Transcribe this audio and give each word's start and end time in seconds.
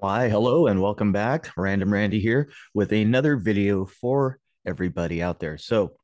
Why, 0.00 0.28
hello 0.28 0.68
and 0.68 0.80
welcome 0.80 1.10
back. 1.10 1.50
Random 1.56 1.92
Randy 1.92 2.20
here 2.20 2.52
with 2.72 2.92
another 2.92 3.36
video 3.36 3.84
for 3.84 4.38
everybody 4.64 5.20
out 5.20 5.40
there. 5.40 5.58
So, 5.58 5.96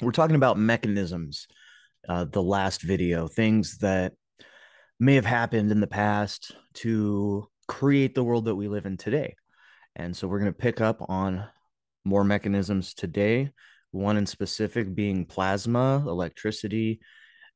we're 0.00 0.12
talking 0.12 0.36
about 0.36 0.56
mechanisms. 0.56 1.46
Uh, 2.08 2.24
the 2.24 2.42
last 2.42 2.80
video, 2.80 3.28
things 3.28 3.76
that 3.80 4.14
may 4.98 5.16
have 5.16 5.26
happened 5.26 5.70
in 5.70 5.80
the 5.80 5.86
past 5.86 6.52
to 6.76 7.46
create 7.68 8.14
the 8.14 8.24
world 8.24 8.46
that 8.46 8.54
we 8.54 8.68
live 8.68 8.86
in 8.86 8.96
today. 8.96 9.36
And 9.94 10.16
so, 10.16 10.28
we're 10.28 10.40
going 10.40 10.54
to 10.54 10.58
pick 10.58 10.80
up 10.80 11.04
on 11.06 11.46
more 12.06 12.24
mechanisms 12.24 12.94
today. 12.94 13.50
One 13.90 14.16
in 14.16 14.24
specific 14.24 14.94
being 14.94 15.26
plasma, 15.26 16.02
electricity, 16.06 17.00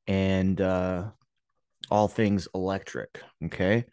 and 0.06 0.60
uh, 0.60 1.04
all 1.90 2.06
things 2.06 2.48
electric. 2.54 3.22
Okay. 3.46 3.86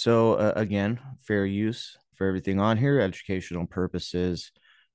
So 0.00 0.32
uh, 0.36 0.54
again, 0.56 0.98
fair 1.26 1.44
use 1.44 1.98
for 2.14 2.26
everything 2.26 2.58
on 2.58 2.78
here, 2.78 3.00
educational 3.00 3.66
purposes 3.66 4.50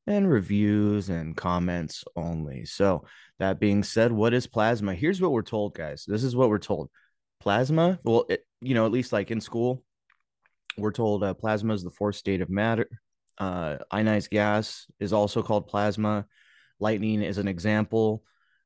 and 0.08 0.28
reviews 0.28 1.10
and 1.10 1.38
comments 1.38 2.04
only. 2.16 2.66
So 2.66 3.06
that 3.38 3.60
being 3.60 3.84
said, 3.84 4.12
what 4.12 4.34
is 4.34 4.48
plasma? 4.48 4.96
Here's 4.96 5.22
what 5.22 5.32
we're 5.32 5.44
told, 5.44 5.76
guys. 5.76 6.06
This 6.08 6.24
is 6.24 6.36
what 6.36 6.50
we're 6.50 6.58
told. 6.58 6.90
Plasma, 7.40 8.00
well, 8.04 8.26
it, 8.30 8.48
you 8.62 8.74
know, 8.74 8.88
at 8.88 8.92
least 8.92 9.14
like 9.14 9.30
in 9.30 9.42
school, 9.42 9.84
we're 10.76 10.92
told 10.92 11.24
uh, 11.24 11.36
plasma 11.36 11.76
is 11.76 11.84
the 11.84 11.92
fourth 11.92 12.16
state 12.16 12.42
of 12.42 12.50
matter. 12.50 12.90
Uh, 13.38 13.78
ionized 13.92 14.32
gas 14.32 14.88
is 15.00 15.14
also 15.14 15.44
called 15.44 15.68
plasma. 15.68 16.26
Lightning 16.80 17.22
is 17.22 17.38
an 17.38 17.48
example. 17.48 18.24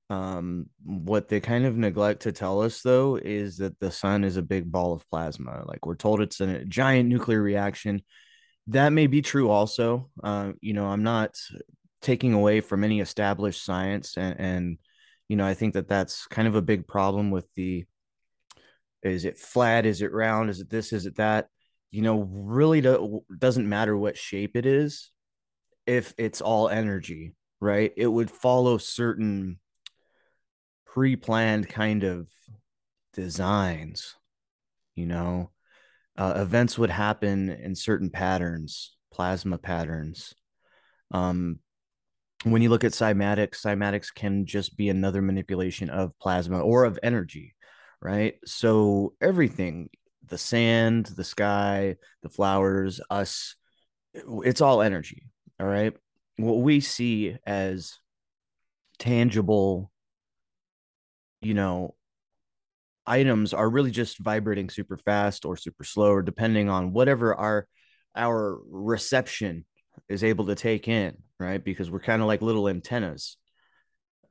Um, 0.09 0.66
what 0.84 1.27
they 1.27 1.40
kind 1.40 1.66
of 1.66 1.77
neglect 1.77 2.23
to 2.23 2.31
tell 2.31 2.62
us 2.62 2.81
though 2.81 3.16
is 3.18 3.58
that 3.58 3.80
the 3.80 3.91
sun 3.91 4.23
is 4.23 4.38
a 4.38 4.41
big 4.41 4.72
ball 4.72 4.94
of 4.94 5.08
plasma. 5.09 5.63
Like 5.68 5.85
we're 5.85 5.95
told 5.95 6.22
it's 6.22 6.41
a 6.41 6.66
giant 6.66 7.09
nuclear 7.09 7.41
reaction. 7.41 8.02
That 8.68 8.90
may 8.90 9.08
be 9.08 9.22
true 9.22 9.49
also. 9.49 10.09
Uh, 10.23 10.54
you 10.62 10.74
know, 10.74 10.88
I'm 10.88 11.04
not 11.04 11.35
taking 12.01 12.34
away 12.34 12.62
from 12.62 12.84
any 12.84 13.01
established 13.01 13.63
science 13.63 14.18
and, 14.18 14.40
and 14.40 14.77
you 15.27 15.35
know, 15.35 15.46
I 15.46 15.54
think 15.54 15.76
that 15.76 15.88
that's 15.88 16.26
kind 16.26 16.48
of 16.48 16.55
a 16.55 16.62
big 16.62 16.88
problem 16.88 17.29
with 17.29 17.48
the 17.55 17.85
is 19.04 19.26
it 19.26 19.38
flat, 19.38 19.85
is 19.85 20.01
it 20.01 20.12
round, 20.12 20.49
is 20.49 20.60
it 20.60 20.70
this, 20.70 20.91
is 20.91 21.05
it 21.05 21.16
that? 21.18 21.48
You 21.91 22.01
know, 22.01 22.27
really 22.32 22.82
do, 22.82 23.23
doesn't 23.38 23.70
matter 23.70 23.96
what 23.96 24.18
shape 24.18 24.55
it 24.55 24.66
is 24.66 25.12
if 25.85 26.13
it's 26.18 26.41
all 26.41 26.68
energy, 26.68 27.35
right? 27.62 27.94
It 27.96 28.07
would 28.07 28.29
follow 28.29 28.77
certain 28.77 29.60
pre-planned 30.93 31.70
kind 31.70 32.04
of 32.04 32.27
designs 33.13 34.15
you 34.95 35.05
know? 35.05 35.49
Uh, 36.18 36.34
events 36.35 36.77
would 36.77 36.90
happen 36.90 37.49
in 37.49 37.73
certain 37.73 38.09
patterns 38.09 38.98
plasma 39.13 39.57
patterns. 39.57 40.34
Um 41.12 41.60
when 42.43 42.62
you 42.62 42.70
look 42.70 42.84
at 42.84 42.91
cymatics 42.91 43.62
cymatics 43.62 44.13
can 44.13 44.45
just 44.45 44.77
be 44.77 44.90
another 44.90 45.21
manipulation 45.21 45.90
of 45.90 46.17
plasma 46.20 46.60
or 46.60 46.84
of 46.85 46.99
energy 47.04 47.55
right? 48.01 48.35
So 48.45 49.13
everything 49.21 49.90
the 50.27 50.37
sand 50.37 51.07
the 51.07 51.23
sky 51.23 51.95
the 52.21 52.29
flowers 52.29 53.01
us 53.10 53.55
it's 54.13 54.62
all 54.62 54.82
energy 54.82 55.29
all 55.60 55.67
right? 55.67 55.93
What 56.37 56.60
we 56.60 56.79
see 56.79 57.37
as 57.45 57.98
tangible 58.99 59.91
you 61.41 61.54
know, 61.54 61.95
items 63.05 63.54
are 63.54 63.70
really 63.70 63.91
just 63.91 64.19
vibrating 64.19 64.69
super 64.69 64.97
fast 64.97 65.45
or 65.45 65.57
super 65.57 65.84
slow, 65.84 66.12
or 66.12 66.22
depending 66.22 66.69
on 66.69 66.94
whatever 66.94 67.35
our 67.35 67.68
our 68.16 68.59
reception 68.69 69.66
is 70.07 70.23
able 70.23 70.47
to 70.47 70.56
take 70.56 70.88
in, 70.88 71.17
right? 71.40 71.63
Because 71.63 71.90
we're 71.91 72.00
kind 72.00 72.22
of 72.22 72.28
like 72.28 72.41
little 72.41 72.67
antennas. 72.67 73.38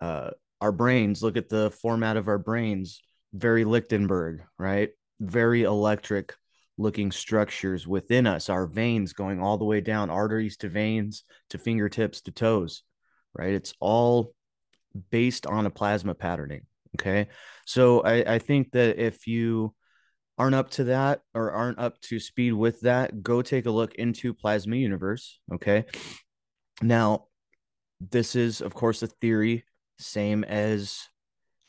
Uh, 0.00 0.30
our 0.60 0.72
brains, 0.72 1.22
look 1.22 1.36
at 1.36 1.48
the 1.48 1.70
format 1.70 2.16
of 2.16 2.28
our 2.28 2.38
brains, 2.38 3.00
very 3.32 3.64
Lichtenberg, 3.64 4.42
right? 4.58 4.90
Very 5.20 5.62
electric 5.62 6.34
looking 6.76 7.10
structures 7.10 7.86
within 7.86 8.26
us, 8.26 8.48
our 8.48 8.66
veins 8.66 9.12
going 9.12 9.40
all 9.40 9.58
the 9.58 9.64
way 9.64 9.80
down, 9.80 10.10
arteries 10.10 10.56
to 10.58 10.68
veins 10.68 11.24
to 11.50 11.58
fingertips 11.58 12.20
to 12.22 12.30
toes, 12.30 12.82
right? 13.34 13.52
It's 13.52 13.74
all 13.80 14.34
based 15.10 15.46
on 15.46 15.66
a 15.66 15.70
plasma 15.70 16.14
patterning. 16.14 16.67
Okay. 16.96 17.28
So 17.66 18.00
I, 18.00 18.34
I 18.34 18.38
think 18.38 18.72
that 18.72 18.98
if 18.98 19.26
you 19.26 19.74
aren't 20.38 20.54
up 20.54 20.70
to 20.70 20.84
that 20.84 21.20
or 21.34 21.50
aren't 21.50 21.78
up 21.78 22.00
to 22.02 22.20
speed 22.20 22.52
with 22.52 22.80
that, 22.80 23.22
go 23.22 23.42
take 23.42 23.66
a 23.66 23.70
look 23.70 23.94
into 23.96 24.32
Plasma 24.32 24.76
Universe. 24.76 25.40
Okay. 25.52 25.84
Now, 26.80 27.26
this 28.00 28.36
is, 28.36 28.60
of 28.60 28.74
course, 28.74 29.02
a 29.02 29.08
theory, 29.08 29.64
same 29.98 30.44
as 30.44 31.08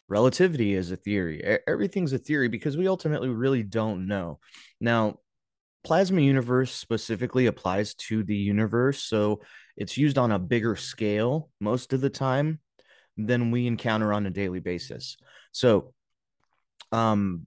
relativity 0.07 0.75
is 0.75 0.91
a 0.91 0.95
theory. 0.95 1.59
Everything's 1.67 2.13
a 2.13 2.19
theory 2.19 2.47
because 2.47 2.77
we 2.77 2.87
ultimately 2.87 3.29
really 3.29 3.63
don't 3.63 4.07
know. 4.07 4.39
Now, 4.79 5.19
Plasma 5.83 6.21
Universe 6.21 6.71
specifically 6.71 7.47
applies 7.47 7.95
to 7.95 8.23
the 8.23 8.35
universe. 8.35 9.01
So 9.03 9.41
it's 9.77 9.97
used 9.97 10.17
on 10.17 10.31
a 10.31 10.39
bigger 10.39 10.75
scale 10.75 11.49
most 11.59 11.93
of 11.93 12.01
the 12.01 12.09
time 12.09 12.59
than 13.27 13.51
we 13.51 13.67
encounter 13.67 14.13
on 14.13 14.25
a 14.25 14.31
daily 14.31 14.59
basis. 14.59 15.17
So, 15.51 15.93
um, 16.91 17.45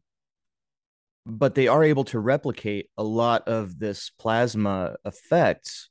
but 1.25 1.55
they 1.55 1.69
are 1.69 1.84
able 1.84 2.05
to 2.05 2.19
replicate 2.19 2.91
a 2.99 3.03
lot 3.03 3.49
of 3.49 3.78
this 3.78 4.10
plasma 4.10 4.97
effects 5.05 5.88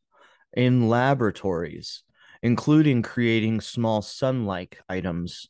in 0.53 0.89
laboratories, 0.89 2.03
including 2.43 3.01
creating 3.01 3.61
small 3.61 4.01
sun 4.01 4.45
like 4.45 4.79
items 4.89 5.47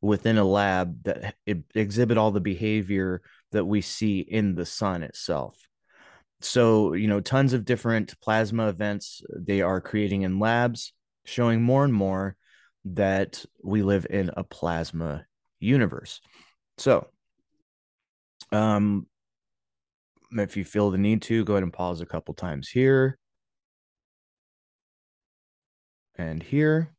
within 0.00 0.38
a 0.38 0.44
lab 0.44 1.02
that 1.04 1.34
exhibit 1.74 2.18
all 2.18 2.30
the 2.30 2.40
behavior 2.40 3.22
that 3.52 3.64
we 3.64 3.80
see 3.80 4.20
in 4.20 4.54
the 4.54 4.66
sun 4.66 5.02
itself. 5.02 5.56
So, 6.40 6.92
you 6.92 7.08
know, 7.08 7.20
tons 7.20 7.54
of 7.54 7.64
different 7.64 8.20
plasma 8.20 8.68
events 8.68 9.22
they 9.34 9.62
are 9.62 9.80
creating 9.80 10.22
in 10.22 10.38
labs, 10.38 10.92
showing 11.24 11.62
more 11.62 11.84
and 11.84 11.94
more 11.94 12.36
that 12.84 13.44
we 13.62 13.82
live 13.82 14.06
in 14.08 14.30
a 14.36 14.44
plasma 14.44 15.24
universe. 15.60 16.20
So, 16.78 17.08
um, 18.52 19.06
if 20.32 20.56
you 20.56 20.64
feel 20.64 20.90
the 20.90 20.98
need 20.98 21.22
to, 21.22 21.44
go 21.44 21.54
ahead 21.54 21.62
and 21.62 21.72
pause 21.72 22.00
a 22.00 22.06
couple 22.06 22.34
times 22.34 22.68
here 22.68 23.18
and 26.16 26.42
here. 26.42 26.94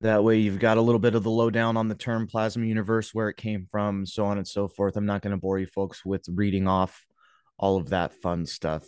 That 0.00 0.22
way, 0.22 0.38
you've 0.38 0.58
got 0.58 0.76
a 0.76 0.82
little 0.82 0.98
bit 0.98 1.14
of 1.14 1.22
the 1.22 1.30
lowdown 1.30 1.78
on 1.78 1.88
the 1.88 1.94
term 1.94 2.26
plasma 2.26 2.66
universe, 2.66 3.14
where 3.14 3.30
it 3.30 3.38
came 3.38 3.66
from, 3.70 4.04
so 4.04 4.26
on 4.26 4.36
and 4.36 4.46
so 4.46 4.68
forth. 4.68 4.96
I'm 4.96 5.06
not 5.06 5.22
going 5.22 5.30
to 5.30 5.40
bore 5.40 5.58
you 5.58 5.66
folks 5.66 6.04
with 6.04 6.24
reading 6.28 6.68
off 6.68 7.06
all 7.58 7.78
of 7.78 7.88
that 7.90 8.12
fun 8.20 8.44
stuff. 8.44 8.84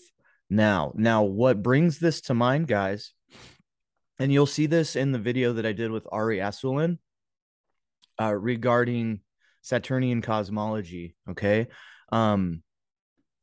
Now, 0.50 0.92
now, 0.94 1.22
what 1.22 1.62
brings 1.62 1.98
this 1.98 2.20
to 2.22 2.34
mind, 2.34 2.68
guys, 2.68 3.14
and 4.18 4.32
you'll 4.32 4.46
see 4.46 4.66
this 4.66 4.96
in 4.96 5.12
the 5.12 5.18
video 5.18 5.54
that 5.54 5.66
I 5.66 5.72
did 5.72 5.90
with 5.90 6.06
Ari 6.10 6.38
Asulin 6.38 6.98
uh, 8.20 8.34
regarding 8.34 9.20
Saturnian 9.62 10.22
cosmology. 10.22 11.16
Okay. 11.30 11.68
Um, 12.12 12.62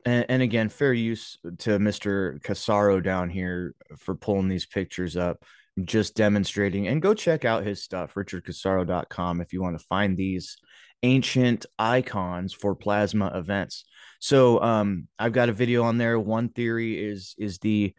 and, 0.05 0.25
and 0.29 0.41
again, 0.41 0.69
fair 0.69 0.93
use 0.93 1.37
to 1.59 1.79
Mr. 1.79 2.41
Cassaro 2.41 3.01
down 3.01 3.29
here 3.29 3.75
for 3.97 4.15
pulling 4.15 4.49
these 4.49 4.65
pictures 4.65 5.15
up, 5.15 5.43
just 5.83 6.15
demonstrating. 6.15 6.87
And 6.87 7.01
go 7.01 7.13
check 7.13 7.45
out 7.45 7.65
his 7.65 7.83
stuff, 7.83 8.13
richardcassaro.com, 8.15 9.41
if 9.41 9.53
you 9.53 9.61
want 9.61 9.77
to 9.77 9.85
find 9.85 10.17
these 10.17 10.57
ancient 11.03 11.65
icons 11.77 12.53
for 12.53 12.75
plasma 12.75 13.31
events. 13.35 13.85
So 14.19 14.61
um, 14.61 15.07
I've 15.19 15.33
got 15.33 15.49
a 15.49 15.53
video 15.53 15.83
on 15.83 15.97
there. 15.97 16.17
One 16.19 16.49
theory 16.49 16.97
is 16.97 17.35
is 17.37 17.59
the 17.59 17.93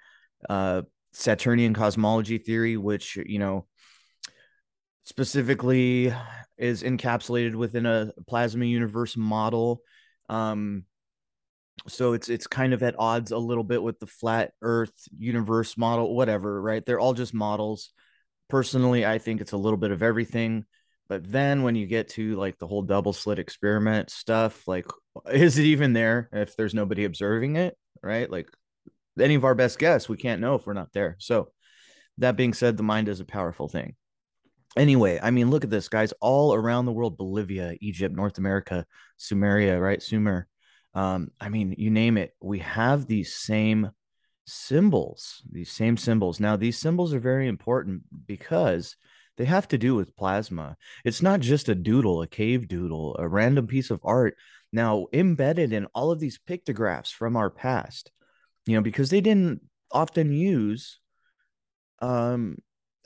uh, 0.49 0.83
Saturnian 1.15 1.75
cosmology 1.75 2.39
theory, 2.39 2.77
which, 2.77 3.17
you 3.17 3.39
know, 3.39 3.67
specifically 5.05 6.13
is 6.59 6.83
encapsulated 6.83 7.55
within 7.55 7.87
a 7.87 8.13
plasma 8.27 8.65
universe 8.65 9.17
model. 9.17 9.81
Um, 10.29 10.85
so 11.89 12.13
it's 12.13 12.29
it's 12.29 12.47
kind 12.47 12.73
of 12.73 12.83
at 12.83 12.95
odds 12.99 13.33
a 13.33 13.39
little 13.39 13.65
bit 13.65 13.83
with 13.83 13.99
the 13.99 14.07
flat 14.07 14.53
earth 14.63 14.95
universe 15.19 15.77
model 15.77 16.15
whatever 16.15 16.61
right? 16.61 16.85
They're 16.85 17.01
all 17.01 17.15
just 17.15 17.35
models. 17.35 17.91
Personally 18.49 19.05
i 19.07 19.19
think 19.19 19.41
it's 19.41 19.53
a 19.53 19.57
little 19.57 19.77
bit 19.77 19.91
of 19.91 20.03
everything. 20.03 20.65
But 21.09 21.31
then 21.31 21.63
when 21.63 21.75
you 21.77 21.87
get 21.87 22.09
to 22.11 22.37
like 22.37 22.59
the 22.59 22.67
whole 22.67 22.83
double 22.83 23.13
slit 23.13 23.39
experiment 23.39 24.11
stuff 24.11 24.67
like 24.67 24.87
is 25.33 25.59
it 25.59 25.65
even 25.65 25.93
there 25.93 26.29
if 26.33 26.57
there's 26.57 26.75
nobody 26.75 27.05
observing 27.05 27.57
it 27.57 27.77
right? 28.03 28.31
Like 28.31 28.49
any 29.21 29.35
of 29.35 29.45
our 29.45 29.55
best 29.55 29.79
guess. 29.79 30.09
We 30.09 30.17
can't 30.17 30.41
know 30.41 30.55
if 30.55 30.67
we're 30.67 30.73
not 30.73 30.93
there. 30.93 31.17
So, 31.19 31.51
that 32.19 32.37
being 32.37 32.55
said, 32.55 32.77
the 32.77 32.83
mind 32.83 33.09
is 33.09 33.21
a 33.21 33.25
powerful 33.25 33.69
thing. 33.69 33.97
Anyway, 34.77 35.21
I 35.23 35.31
mean, 35.31 35.51
look 35.51 35.65
at 35.65 35.71
this, 35.71 35.89
guys. 35.89 36.13
All 36.21 36.55
around 36.55 36.87
the 36.87 36.93
world 36.93 37.17
Bolivia, 37.17 37.75
Egypt, 37.81 38.15
North 38.15 38.39
America, 38.39 38.87
Sumeria, 39.19 39.81
right? 39.81 40.03
Sumer, 40.03 40.49
Um, 40.95 41.31
I 41.41 41.49
mean, 41.49 41.75
you 41.79 41.91
name 41.91 42.17
it, 42.19 42.35
we 42.41 42.61
have 42.61 43.07
these 43.07 43.35
same 43.35 43.91
symbols, 44.47 45.43
these 45.51 45.71
same 45.71 45.97
symbols. 45.97 46.41
Now, 46.41 46.57
these 46.57 46.79
symbols 46.79 47.15
are 47.15 47.21
very 47.21 47.49
important 47.49 48.03
because 48.27 48.97
they 49.37 49.45
have 49.45 49.67
to 49.69 49.79
do 49.79 49.95
with 49.95 50.17
plasma. 50.17 50.77
It's 51.05 51.23
not 51.23 51.41
just 51.41 51.69
a 51.69 51.75
doodle, 51.75 52.23
a 52.23 52.27
cave 52.27 52.69
doodle, 52.69 53.17
a 53.19 53.29
random 53.29 53.67
piece 53.67 53.91
of 53.91 54.01
art. 54.05 54.37
Now, 54.73 55.07
embedded 55.13 55.73
in 55.73 55.87
all 55.95 56.11
of 56.11 56.21
these 56.21 56.39
pictographs 56.39 57.11
from 57.11 57.37
our 57.37 57.51
past, 57.51 58.11
you 58.67 58.77
know, 58.77 58.83
because 58.83 59.11
they 59.11 59.21
didn't 59.21 59.63
often 59.93 60.33
use 60.33 61.01
um, 62.01 62.59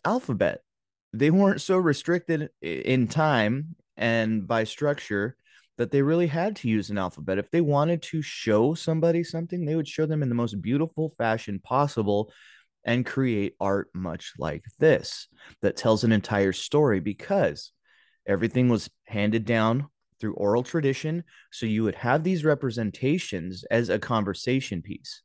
alphabet. 0.05 0.61
They 1.13 1.31
weren't 1.31 1.61
so 1.61 1.77
restricted 1.77 2.51
in 2.61 3.09
time 3.09 3.77
and 3.97 4.47
by 4.47 4.65
structure 4.65 5.37
that 5.79 5.91
they 5.91 6.03
really 6.03 6.27
had 6.27 6.57
to 6.57 6.69
use 6.69 6.91
an 6.91 6.99
alphabet. 6.99 7.39
If 7.39 7.51
they 7.51 7.61
wanted 7.61 8.03
to 8.03 8.21
show 8.21 8.75
somebody 8.75 9.23
something, 9.23 9.65
they 9.65 9.77
would 9.77 9.89
show 9.89 10.07
them 10.07 10.23
in 10.23 10.29
the 10.29 10.35
most 10.35 10.61
beautiful 10.61 11.09
fashion 11.17 11.61
possible 11.61 12.33
and 12.85 13.07
create 13.07 13.55
art 13.61 13.89
much 13.95 14.33
like 14.39 14.65
this 14.79 15.29
that 15.63 15.77
tells 15.77 16.05
an 16.05 16.13
entire 16.13 16.53
story 16.53 17.01
because 17.01 17.73
everything 18.27 18.69
was 18.69 18.91
handed 19.07 19.45
down 19.45 19.87
through 20.21 20.35
oral 20.35 20.63
tradition. 20.63 21.25
So 21.53 21.67
you 21.67 21.85
would 21.85 21.95
have 21.95 22.25
these 22.25 22.45
representations 22.45 23.65
as 23.71 23.89
a 23.89 23.99
conversation 23.99 24.83
piece, 24.83 25.23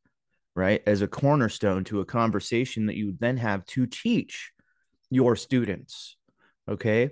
right? 0.55 0.81
As 0.85 1.01
a 1.01 1.07
cornerstone 1.07 1.83
to 1.85 2.01
a 2.01 2.05
conversation 2.05 2.85
that 2.87 2.95
you 2.95 3.15
then 3.19 3.37
have 3.37 3.65
to 3.67 3.85
teach 3.85 4.51
your 5.09 5.35
students. 5.35 6.17
Okay. 6.69 7.11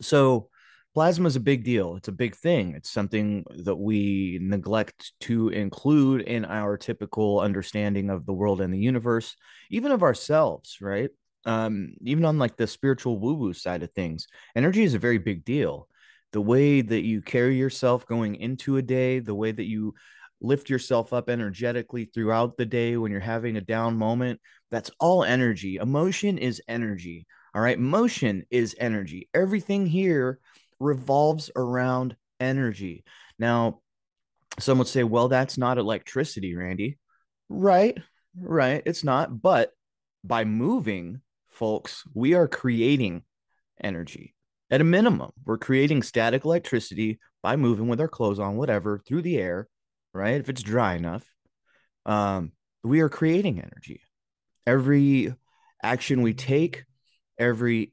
So 0.00 0.48
plasma 0.94 1.26
is 1.26 1.36
a 1.36 1.40
big 1.40 1.64
deal. 1.64 1.96
It's 1.96 2.08
a 2.08 2.12
big 2.12 2.36
thing. 2.36 2.74
It's 2.74 2.90
something 2.90 3.44
that 3.64 3.76
we 3.76 4.38
neglect 4.40 5.12
to 5.22 5.48
include 5.48 6.22
in 6.22 6.44
our 6.44 6.76
typical 6.76 7.40
understanding 7.40 8.10
of 8.10 8.26
the 8.26 8.32
world 8.32 8.60
and 8.60 8.72
the 8.72 8.78
universe, 8.78 9.36
even 9.70 9.92
of 9.92 10.02
ourselves, 10.02 10.78
right? 10.80 11.10
Um, 11.46 11.94
even 12.02 12.24
on 12.24 12.38
like 12.38 12.56
the 12.56 12.66
spiritual 12.66 13.18
woo 13.18 13.34
woo 13.34 13.52
side 13.52 13.82
of 13.82 13.92
things, 13.92 14.28
energy 14.56 14.82
is 14.82 14.94
a 14.94 14.98
very 14.98 15.18
big 15.18 15.44
deal. 15.44 15.88
The 16.32 16.40
way 16.40 16.80
that 16.80 17.04
you 17.04 17.22
carry 17.22 17.56
yourself 17.56 18.06
going 18.06 18.36
into 18.36 18.76
a 18.76 18.82
day, 18.82 19.18
the 19.18 19.34
way 19.34 19.52
that 19.52 19.68
you 19.68 19.94
lift 20.40 20.68
yourself 20.68 21.12
up 21.12 21.30
energetically 21.30 22.04
throughout 22.04 22.56
the 22.56 22.66
day 22.66 22.96
when 22.96 23.10
you're 23.10 23.20
having 23.20 23.56
a 23.56 23.60
down 23.60 23.96
moment, 23.96 24.40
that's 24.70 24.90
all 25.00 25.24
energy. 25.24 25.76
Emotion 25.76 26.38
is 26.38 26.62
energy. 26.68 27.26
All 27.54 27.62
right. 27.62 27.78
Motion 27.78 28.44
is 28.50 28.74
energy. 28.78 29.28
Everything 29.32 29.86
here 29.86 30.38
revolves 30.80 31.50
around 31.56 32.16
energy. 32.40 33.04
Now, 33.38 33.80
some 34.58 34.78
would 34.78 34.88
say, 34.88 35.04
well, 35.04 35.28
that's 35.28 35.58
not 35.58 35.78
electricity, 35.78 36.54
Randy. 36.54 36.98
Right, 37.48 37.98
right. 38.38 38.82
It's 38.86 39.04
not. 39.04 39.40
But 39.42 39.70
by 40.22 40.44
moving, 40.44 41.20
folks, 41.48 42.04
we 42.14 42.34
are 42.34 42.48
creating 42.48 43.22
energy. 43.82 44.34
At 44.70 44.80
a 44.80 44.84
minimum, 44.84 45.30
we're 45.44 45.58
creating 45.58 46.02
static 46.02 46.44
electricity 46.44 47.18
by 47.42 47.56
moving 47.56 47.88
with 47.88 48.00
our 48.00 48.08
clothes 48.08 48.38
on, 48.38 48.56
whatever, 48.56 49.00
through 49.06 49.22
the 49.22 49.38
air, 49.38 49.68
right? 50.14 50.40
If 50.40 50.48
it's 50.48 50.62
dry 50.62 50.94
enough, 50.94 51.24
um, 52.06 52.52
we 52.82 53.00
are 53.00 53.08
creating 53.08 53.60
energy. 53.60 54.00
Every 54.66 55.34
action 55.82 56.22
we 56.22 56.32
take, 56.32 56.84
every 57.38 57.92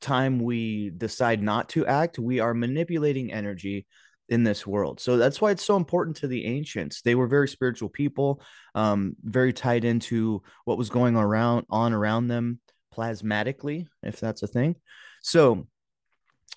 time 0.00 0.38
we 0.38 0.90
decide 0.90 1.42
not 1.42 1.70
to 1.70 1.86
act, 1.86 2.18
we 2.18 2.38
are 2.40 2.54
manipulating 2.54 3.32
energy 3.32 3.86
in 4.28 4.44
this 4.44 4.66
world. 4.66 5.00
So 5.00 5.16
that's 5.16 5.40
why 5.40 5.50
it's 5.50 5.64
so 5.64 5.76
important 5.76 6.16
to 6.18 6.28
the 6.28 6.44
ancients. 6.46 7.02
They 7.02 7.14
were 7.14 7.26
very 7.26 7.48
spiritual 7.48 7.88
people, 7.88 8.42
um, 8.74 9.16
very 9.22 9.52
tied 9.52 9.84
into 9.84 10.42
what 10.64 10.78
was 10.78 10.90
going 10.90 11.16
around 11.16 11.66
on 11.70 11.92
around 11.92 12.28
them 12.28 12.60
plasmatically, 12.94 13.86
if 14.02 14.20
that's 14.20 14.42
a 14.42 14.46
thing. 14.46 14.76
So 15.22 15.66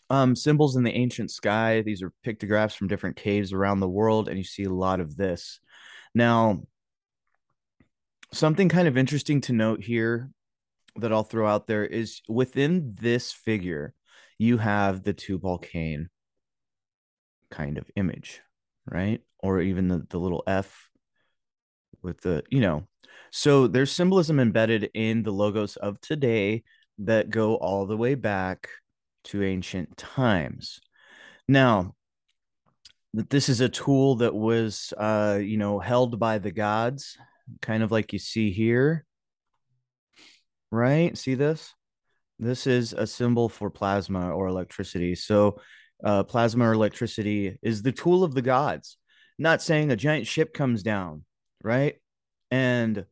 um, 0.10 0.36
symbols 0.36 0.76
in 0.76 0.84
the 0.84 0.94
ancient 0.94 1.32
sky. 1.32 1.82
These 1.82 2.02
are 2.02 2.14
pictographs 2.24 2.76
from 2.76 2.88
different 2.88 3.16
caves 3.16 3.54
around 3.54 3.80
the 3.80 3.90
world, 3.90 4.30
and 4.30 4.38
you 4.38 4.44
see 4.44 4.64
a 4.64 4.70
lot 4.70 5.00
of 5.00 5.18
this. 5.18 5.60
Now, 6.14 6.64
something 8.32 8.70
kind 8.70 8.88
of 8.88 8.98
interesting 8.98 9.42
to 9.42 9.54
note 9.54 9.84
here 9.84 10.30
that 10.98 11.14
I'll 11.14 11.24
throw 11.24 11.48
out 11.48 11.68
there 11.68 11.86
is 11.86 12.22
within 12.28 12.96
this 13.00 13.32
figure, 13.32 13.94
you 14.38 14.58
have 14.58 15.04
the 15.04 15.14
Tubal 15.14 15.58
Cain 15.58 16.10
kind 17.52 17.78
of 17.78 17.90
image, 17.96 18.42
right? 18.86 19.22
Or 19.40 19.62
even 19.62 19.88
the, 19.88 20.06
the 20.10 20.20
little 20.20 20.44
F 20.48 20.90
with 22.02 22.22
the, 22.22 22.44
you 22.50 22.62
know. 22.62 22.88
So 23.32 23.68
there's 23.68 23.92
symbolism 23.92 24.40
embedded 24.40 24.90
in 24.94 25.24
the 25.24 25.32
logos 25.32 25.76
of 25.76 26.00
today 26.02 26.64
that 27.00 27.30
go 27.30 27.56
all 27.56 27.86
the 27.86 27.98
way 27.98 28.16
back 28.16 28.70
to 29.28 29.44
ancient 29.44 29.98
times. 29.98 30.80
Now, 31.48 31.96
this 33.14 33.50
is 33.50 33.62
a 33.62 33.70
tool 33.70 34.16
that 34.16 34.36
was, 34.36 34.94
uh, 34.98 35.40
you 35.42 35.58
know, 35.58 35.80
held 35.80 36.20
by 36.20 36.38
the 36.38 36.52
gods, 36.52 37.18
kind 37.62 37.84
of 37.84 37.92
like 37.92 38.14
you 38.14 38.20
see 38.20 38.52
here 38.52 39.06
right? 40.72 41.18
See 41.18 41.36
this? 41.36 41.74
This 42.40 42.68
is 42.68 42.94
a 42.94 43.08
symbol 43.08 43.50
for 43.50 43.70
plasma 43.70 44.32
or 44.32 44.48
electricity. 44.48 45.16
So, 45.16 45.60
uh, 46.04 46.24
plasma 46.24 46.70
or 46.70 46.74
electricity 46.74 47.58
is 47.64 47.82
the 47.82 47.92
tool 47.92 48.24
of 48.24 48.36
the 48.36 48.42
gods. 48.42 48.98
Not 49.40 49.62
saying 49.62 49.92
a 49.92 49.96
giant 49.96 50.28
ship 50.28 50.54
comes 50.54 50.84
down, 50.84 51.24
right? 51.64 51.96
And 52.52 53.06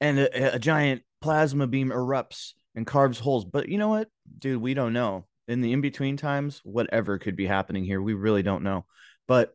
and 0.00 0.18
a, 0.18 0.54
a 0.54 0.58
giant 0.58 1.02
plasma 1.20 1.66
beam 1.66 1.90
erupts 1.90 2.52
and 2.74 2.86
carves 2.86 3.18
holes. 3.18 3.44
But 3.44 3.68
you 3.68 3.78
know 3.78 3.88
what, 3.88 4.08
dude? 4.38 4.60
We 4.60 4.74
don't 4.74 4.92
know. 4.92 5.26
In 5.48 5.60
the 5.60 5.72
in 5.72 5.80
between 5.80 6.16
times, 6.16 6.60
whatever 6.64 7.18
could 7.18 7.36
be 7.36 7.46
happening 7.46 7.84
here, 7.84 8.00
we 8.00 8.14
really 8.14 8.42
don't 8.42 8.62
know. 8.62 8.86
But 9.26 9.54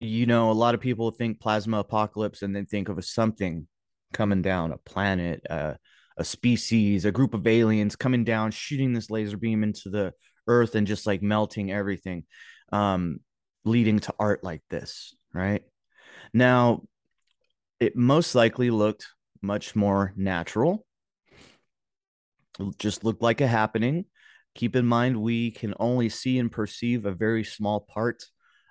you 0.00 0.24
know, 0.26 0.50
a 0.50 0.52
lot 0.52 0.74
of 0.74 0.80
people 0.80 1.10
think 1.10 1.40
plasma 1.40 1.78
apocalypse 1.78 2.42
and 2.42 2.56
then 2.56 2.64
think 2.64 2.88
of 2.88 2.98
a 2.98 3.02
something 3.02 3.68
coming 4.12 4.42
down, 4.42 4.72
a 4.72 4.78
planet, 4.78 5.42
uh, 5.48 5.74
a 6.16 6.24
species, 6.24 7.04
a 7.04 7.12
group 7.12 7.34
of 7.34 7.46
aliens 7.46 7.96
coming 7.96 8.24
down, 8.24 8.50
shooting 8.50 8.92
this 8.92 9.10
laser 9.10 9.36
beam 9.36 9.62
into 9.62 9.90
the 9.90 10.12
earth 10.46 10.74
and 10.74 10.86
just 10.86 11.06
like 11.06 11.22
melting 11.22 11.70
everything, 11.70 12.24
um, 12.72 13.20
leading 13.64 13.98
to 14.00 14.14
art 14.18 14.42
like 14.42 14.62
this, 14.70 15.14
right? 15.34 15.62
Now, 16.32 16.82
it 17.78 17.96
most 17.96 18.34
likely 18.34 18.70
looked 18.70 19.06
much 19.42 19.76
more 19.76 20.12
natural, 20.16 20.84
it 22.58 22.78
just 22.78 23.04
looked 23.04 23.22
like 23.22 23.40
a 23.40 23.46
happening. 23.46 24.06
Keep 24.54 24.76
in 24.76 24.86
mind, 24.86 25.20
we 25.20 25.50
can 25.50 25.74
only 25.78 26.08
see 26.08 26.38
and 26.38 26.50
perceive 26.50 27.06
a 27.06 27.12
very 27.12 27.44
small 27.44 27.80
part 27.80 28.24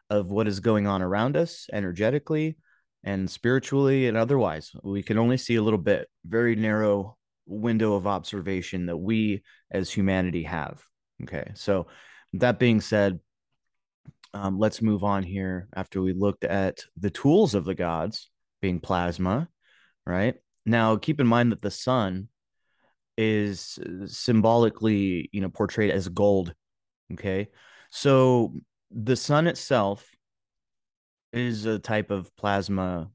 of 0.09 0.31
what 0.31 0.47
is 0.47 0.59
going 0.59 0.87
on 0.87 1.01
around 1.01 1.37
us 1.37 1.67
energetically 1.71 2.57
and 3.03 3.29
spiritually 3.29 4.07
and 4.07 4.17
otherwise. 4.17 4.71
We 4.83 5.03
can 5.03 5.17
only 5.17 5.37
see 5.37 5.55
a 5.55 5.61
little 5.61 5.79
bit, 5.79 6.09
very 6.25 6.55
narrow 6.55 7.17
window 7.45 7.93
of 7.93 8.07
observation 8.07 8.87
that 8.87 8.97
we 8.97 9.43
as 9.71 9.91
humanity 9.91 10.43
have. 10.43 10.83
Okay. 11.23 11.51
So, 11.55 11.87
that 12.33 12.59
being 12.59 12.81
said, 12.81 13.19
um, 14.33 14.59
let's 14.59 14.81
move 14.81 15.03
on 15.03 15.23
here 15.23 15.67
after 15.75 16.01
we 16.01 16.13
looked 16.13 16.43
at 16.43 16.83
the 16.97 17.09
tools 17.09 17.55
of 17.55 17.65
the 17.65 17.73
gods 17.73 18.29
being 18.61 18.79
plasma, 18.79 19.49
right? 20.05 20.35
Now, 20.65 20.97
keep 20.97 21.19
in 21.19 21.27
mind 21.27 21.51
that 21.51 21.61
the 21.61 21.71
sun 21.71 22.27
is 23.21 23.77
symbolically, 24.05 25.29
you 25.33 25.41
know, 25.41 25.49
portrayed 25.49 25.91
as 25.91 26.07
gold. 26.07 26.53
Okay. 27.11 27.49
So, 27.91 28.53
the 28.91 29.17
sun 29.17 29.47
itself 29.47 30.09
is 31.33 31.65
a 31.65 31.79
type 31.79 32.11
of 32.11 32.33
plasma 32.37 33.09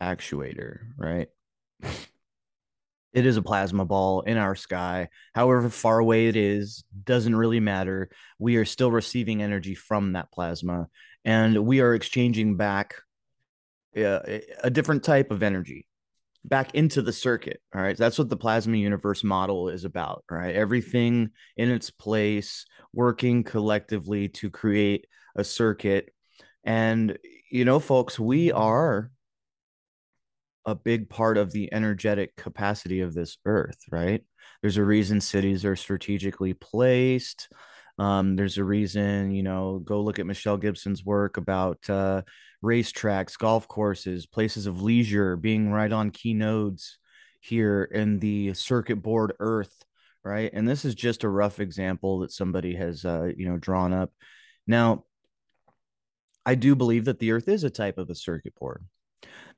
actuator, 0.00 0.80
right? 0.98 1.28
it 1.80 3.24
is 3.24 3.38
a 3.38 3.42
plasma 3.42 3.86
ball 3.86 4.20
in 4.20 4.36
our 4.36 4.54
sky. 4.54 5.08
However 5.34 5.70
far 5.70 6.00
away 6.00 6.26
it 6.26 6.36
is, 6.36 6.84
doesn't 7.04 7.34
really 7.34 7.60
matter. 7.60 8.10
We 8.38 8.56
are 8.56 8.66
still 8.66 8.90
receiving 8.90 9.42
energy 9.42 9.74
from 9.74 10.12
that 10.12 10.30
plasma, 10.30 10.88
and 11.24 11.66
we 11.66 11.80
are 11.80 11.94
exchanging 11.94 12.58
back 12.58 12.96
uh, 13.96 14.20
a 14.62 14.68
different 14.70 15.02
type 15.02 15.30
of 15.30 15.42
energy 15.42 15.86
back 16.48 16.74
into 16.74 17.02
the 17.02 17.12
circuit. 17.12 17.60
All 17.74 17.82
right. 17.82 17.96
That's 17.96 18.18
what 18.18 18.28
the 18.28 18.36
plasma 18.36 18.76
universe 18.76 19.24
model 19.24 19.68
is 19.68 19.84
about. 19.84 20.24
Right. 20.30 20.54
Everything 20.54 21.30
in 21.56 21.70
its 21.70 21.90
place, 21.90 22.66
working 22.92 23.42
collectively 23.44 24.28
to 24.28 24.50
create 24.50 25.06
a 25.34 25.44
circuit. 25.44 26.12
And 26.64 27.18
you 27.50 27.64
know, 27.64 27.78
folks, 27.78 28.18
we 28.18 28.52
are 28.52 29.10
a 30.64 30.74
big 30.74 31.08
part 31.08 31.38
of 31.38 31.52
the 31.52 31.72
energetic 31.72 32.34
capacity 32.34 33.00
of 33.00 33.14
this 33.14 33.38
earth, 33.44 33.78
right? 33.90 34.24
There's 34.60 34.78
a 34.78 34.84
reason 34.84 35.20
cities 35.20 35.64
are 35.64 35.76
strategically 35.76 36.54
placed. 36.54 37.48
Um, 37.98 38.34
there's 38.34 38.58
a 38.58 38.64
reason, 38.64 39.32
you 39.32 39.42
know, 39.42 39.80
go 39.82 40.02
look 40.02 40.18
at 40.18 40.26
Michelle 40.26 40.58
Gibson's 40.58 41.04
work 41.04 41.36
about 41.38 41.88
uh, 41.88 42.22
racetracks, 42.62 43.38
golf 43.38 43.66
courses, 43.68 44.26
places 44.26 44.66
of 44.66 44.82
leisure 44.82 45.36
being 45.36 45.70
right 45.70 45.92
on 45.92 46.10
key 46.10 46.34
nodes 46.34 46.98
here 47.40 47.84
in 47.84 48.18
the 48.18 48.52
circuit 48.54 48.96
board 48.96 49.32
Earth, 49.38 49.84
right? 50.24 50.50
And 50.52 50.68
this 50.68 50.84
is 50.84 50.94
just 50.94 51.24
a 51.24 51.28
rough 51.28 51.60
example 51.60 52.20
that 52.20 52.32
somebody 52.32 52.74
has, 52.76 53.04
uh, 53.04 53.30
you 53.36 53.48
know, 53.48 53.56
drawn 53.56 53.92
up. 53.92 54.12
Now, 54.66 55.04
I 56.44 56.54
do 56.54 56.74
believe 56.74 57.06
that 57.06 57.18
the 57.18 57.32
Earth 57.32 57.48
is 57.48 57.64
a 57.64 57.70
type 57.70 57.98
of 57.98 58.10
a 58.10 58.14
circuit 58.14 58.54
board. 58.56 58.84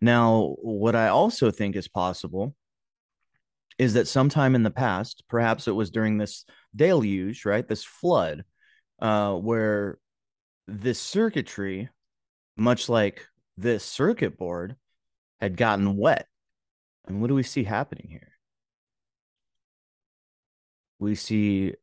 Now, 0.01 0.55
what 0.63 0.95
I 0.95 1.09
also 1.09 1.51
think 1.51 1.77
is 1.77 1.89
possible 1.89 2.55
is 3.79 3.95
that 3.95 4.09
sometime 4.09 4.55
in 4.55 4.63
the 4.63 4.71
past, 4.71 5.25
perhaps 5.29 5.69
it 5.69 5.73
was 5.73 5.91
during 5.91 6.19
this 6.19 6.45
deluge, 6.75 7.45
right? 7.45 7.67
This 7.67 7.85
flood, 7.85 8.45
uh, 9.01 9.35
where 9.35 9.99
this 10.67 11.01
circuitry, 11.01 11.89
much 12.57 12.89
like 12.89 13.27
this 13.57 13.85
circuit 13.85 14.37
board, 14.39 14.77
had 15.41 15.57
gotten 15.57 15.97
wet. 15.97 16.27
And 17.07 17.21
what 17.21 17.29
do 17.29 17.35
we 17.35 17.43
see 17.43 17.65
happening 17.65 18.09
here? 18.11 18.33
We 20.99 21.15
see 21.15 21.75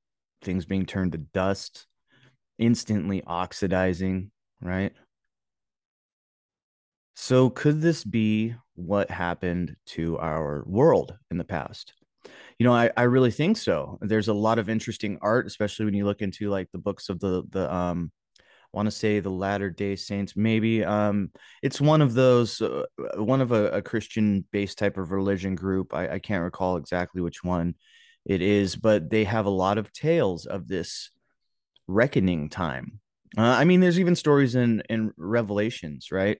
things 0.42 0.66
being 0.66 0.86
turned 0.86 1.14
to 1.14 1.18
dust, 1.18 1.88
instantly 2.58 3.24
oxidizing, 3.26 4.32
right? 4.62 4.94
So, 7.16 7.50
could 7.50 7.82
this 7.82 8.04
be 8.04 8.56
what 8.76 9.10
happened 9.10 9.78
to 9.88 10.18
our 10.20 10.64
world 10.68 11.18
in 11.32 11.38
the 11.38 11.46
past? 11.46 11.94
You 12.60 12.66
know, 12.66 12.74
I, 12.74 12.90
I 12.96 13.04
really 13.04 13.32
think 13.32 13.58
so. 13.58 13.98
There's 14.02 14.28
a 14.28 14.34
lot 14.34 14.60
of 14.60 14.70
interesting 14.70 15.18
art, 15.22 15.46
especially 15.48 15.86
when 15.86 15.94
you 15.94 16.06
look 16.06 16.22
into 16.22 16.50
like 16.50 16.70
the 16.72 16.78
books 16.78 17.10
of 17.10 17.20
the 17.20 17.44
the 17.50 17.74
um 17.74 18.12
I 18.40 18.78
want 18.78 18.88
to 18.88 18.92
say 18.92 19.20
the 19.20 19.30
Latter 19.30 19.70
Day 19.70 19.96
Saints. 19.96 20.36
Maybe 20.36 20.84
um 20.84 21.32
it's 21.62 21.82
one 21.82 22.02
of 22.02 22.14
those 22.14 22.62
uh, 22.62 22.84
one 23.16 23.42
of 23.42 23.52
a, 23.52 23.70
a 23.70 23.82
Christian 23.82 24.46
based 24.52 24.78
type 24.78 24.98
of 24.98 25.12
religion 25.12 25.56
group. 25.56 25.94
I, 25.94 26.16
I 26.16 26.20
can't 26.20 26.44
recall 26.44 26.78
exactly 26.78 27.22
which 27.22 27.44
one 27.44 27.76
it 28.26 28.42
is, 28.42 28.76
but 28.76 29.10
they 29.10 29.24
have 29.26 29.46
a 29.46 29.50
lot 29.50 29.78
of 29.78 29.94
tales 29.94 30.46
of 30.46 30.68
this 30.68 31.12
reckoning 31.88 32.50
time. 32.50 33.00
Uh, 33.38 33.42
I 33.42 33.66
mean, 33.66 33.82
there's 33.82 34.00
even 34.00 34.16
stories 34.16 34.56
in 34.56 34.82
in 34.90 35.14
Revelations, 35.18 36.12
right? 36.12 36.40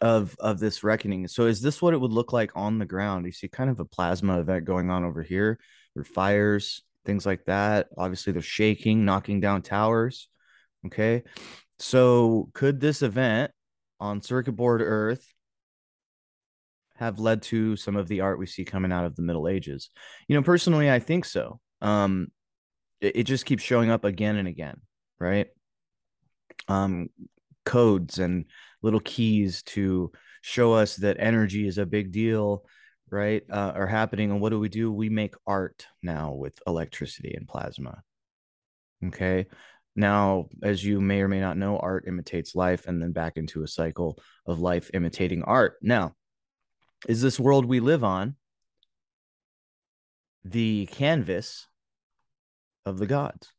Of 0.00 0.36
of 0.40 0.58
this 0.58 0.82
reckoning. 0.82 1.28
So 1.28 1.46
is 1.46 1.60
this 1.60 1.80
what 1.80 1.94
it 1.94 2.00
would 2.00 2.12
look 2.12 2.32
like 2.32 2.52
on 2.54 2.78
the 2.78 2.86
ground? 2.86 3.26
You 3.26 3.32
see 3.32 3.48
kind 3.48 3.70
of 3.70 3.80
a 3.80 3.84
plasma 3.84 4.40
event 4.40 4.64
going 4.64 4.90
on 4.90 5.04
over 5.04 5.22
here, 5.22 5.58
or 5.96 6.04
fires, 6.04 6.82
things 7.04 7.26
like 7.26 7.44
that. 7.46 7.88
Obviously, 7.96 8.32
they're 8.32 8.42
shaking, 8.42 9.04
knocking 9.04 9.40
down 9.40 9.62
towers. 9.62 10.28
Okay. 10.86 11.22
So 11.78 12.50
could 12.52 12.80
this 12.80 13.02
event 13.02 13.52
on 13.98 14.22
circuit 14.22 14.52
board 14.52 14.82
Earth 14.82 15.26
have 16.96 17.18
led 17.18 17.42
to 17.42 17.76
some 17.76 17.96
of 17.96 18.08
the 18.08 18.20
art 18.20 18.38
we 18.38 18.46
see 18.46 18.64
coming 18.64 18.92
out 18.92 19.06
of 19.06 19.16
the 19.16 19.22
Middle 19.22 19.48
Ages? 19.48 19.90
You 20.28 20.36
know, 20.36 20.42
personally, 20.42 20.90
I 20.90 20.98
think 20.98 21.24
so. 21.24 21.60
Um, 21.80 22.28
it, 23.00 23.16
it 23.16 23.22
just 23.24 23.46
keeps 23.46 23.62
showing 23.62 23.90
up 23.90 24.04
again 24.04 24.36
and 24.36 24.46
again, 24.46 24.80
right? 25.18 25.48
Um, 26.68 27.08
codes 27.64 28.18
and 28.18 28.44
little 28.82 29.00
keys 29.00 29.62
to 29.62 30.10
show 30.42 30.72
us 30.72 30.96
that 30.96 31.16
energy 31.20 31.66
is 31.66 31.78
a 31.78 31.86
big 31.86 32.12
deal 32.12 32.64
right 33.10 33.42
uh, 33.50 33.72
are 33.74 33.86
happening 33.86 34.30
and 34.30 34.40
what 34.40 34.50
do 34.50 34.60
we 34.60 34.68
do? 34.68 34.92
We 34.92 35.08
make 35.08 35.34
art 35.46 35.86
now 36.02 36.32
with 36.32 36.58
electricity 36.66 37.34
and 37.34 37.46
plasma. 37.46 38.02
Okay? 39.06 39.46
Now 39.96 40.46
as 40.62 40.84
you 40.84 41.00
may 41.00 41.20
or 41.20 41.28
may 41.28 41.40
not 41.40 41.56
know 41.56 41.78
art 41.78 42.04
imitates 42.06 42.54
life 42.54 42.86
and 42.86 43.02
then 43.02 43.12
back 43.12 43.36
into 43.36 43.62
a 43.62 43.68
cycle 43.68 44.18
of 44.46 44.60
life 44.60 44.90
imitating 44.94 45.42
art. 45.42 45.76
Now 45.82 46.14
is 47.08 47.20
this 47.20 47.40
world 47.40 47.64
we 47.64 47.80
live 47.80 48.04
on 48.04 48.36
the 50.44 50.86
canvas 50.86 51.66
of 52.86 52.98
the 52.98 53.06
gods? 53.06 53.52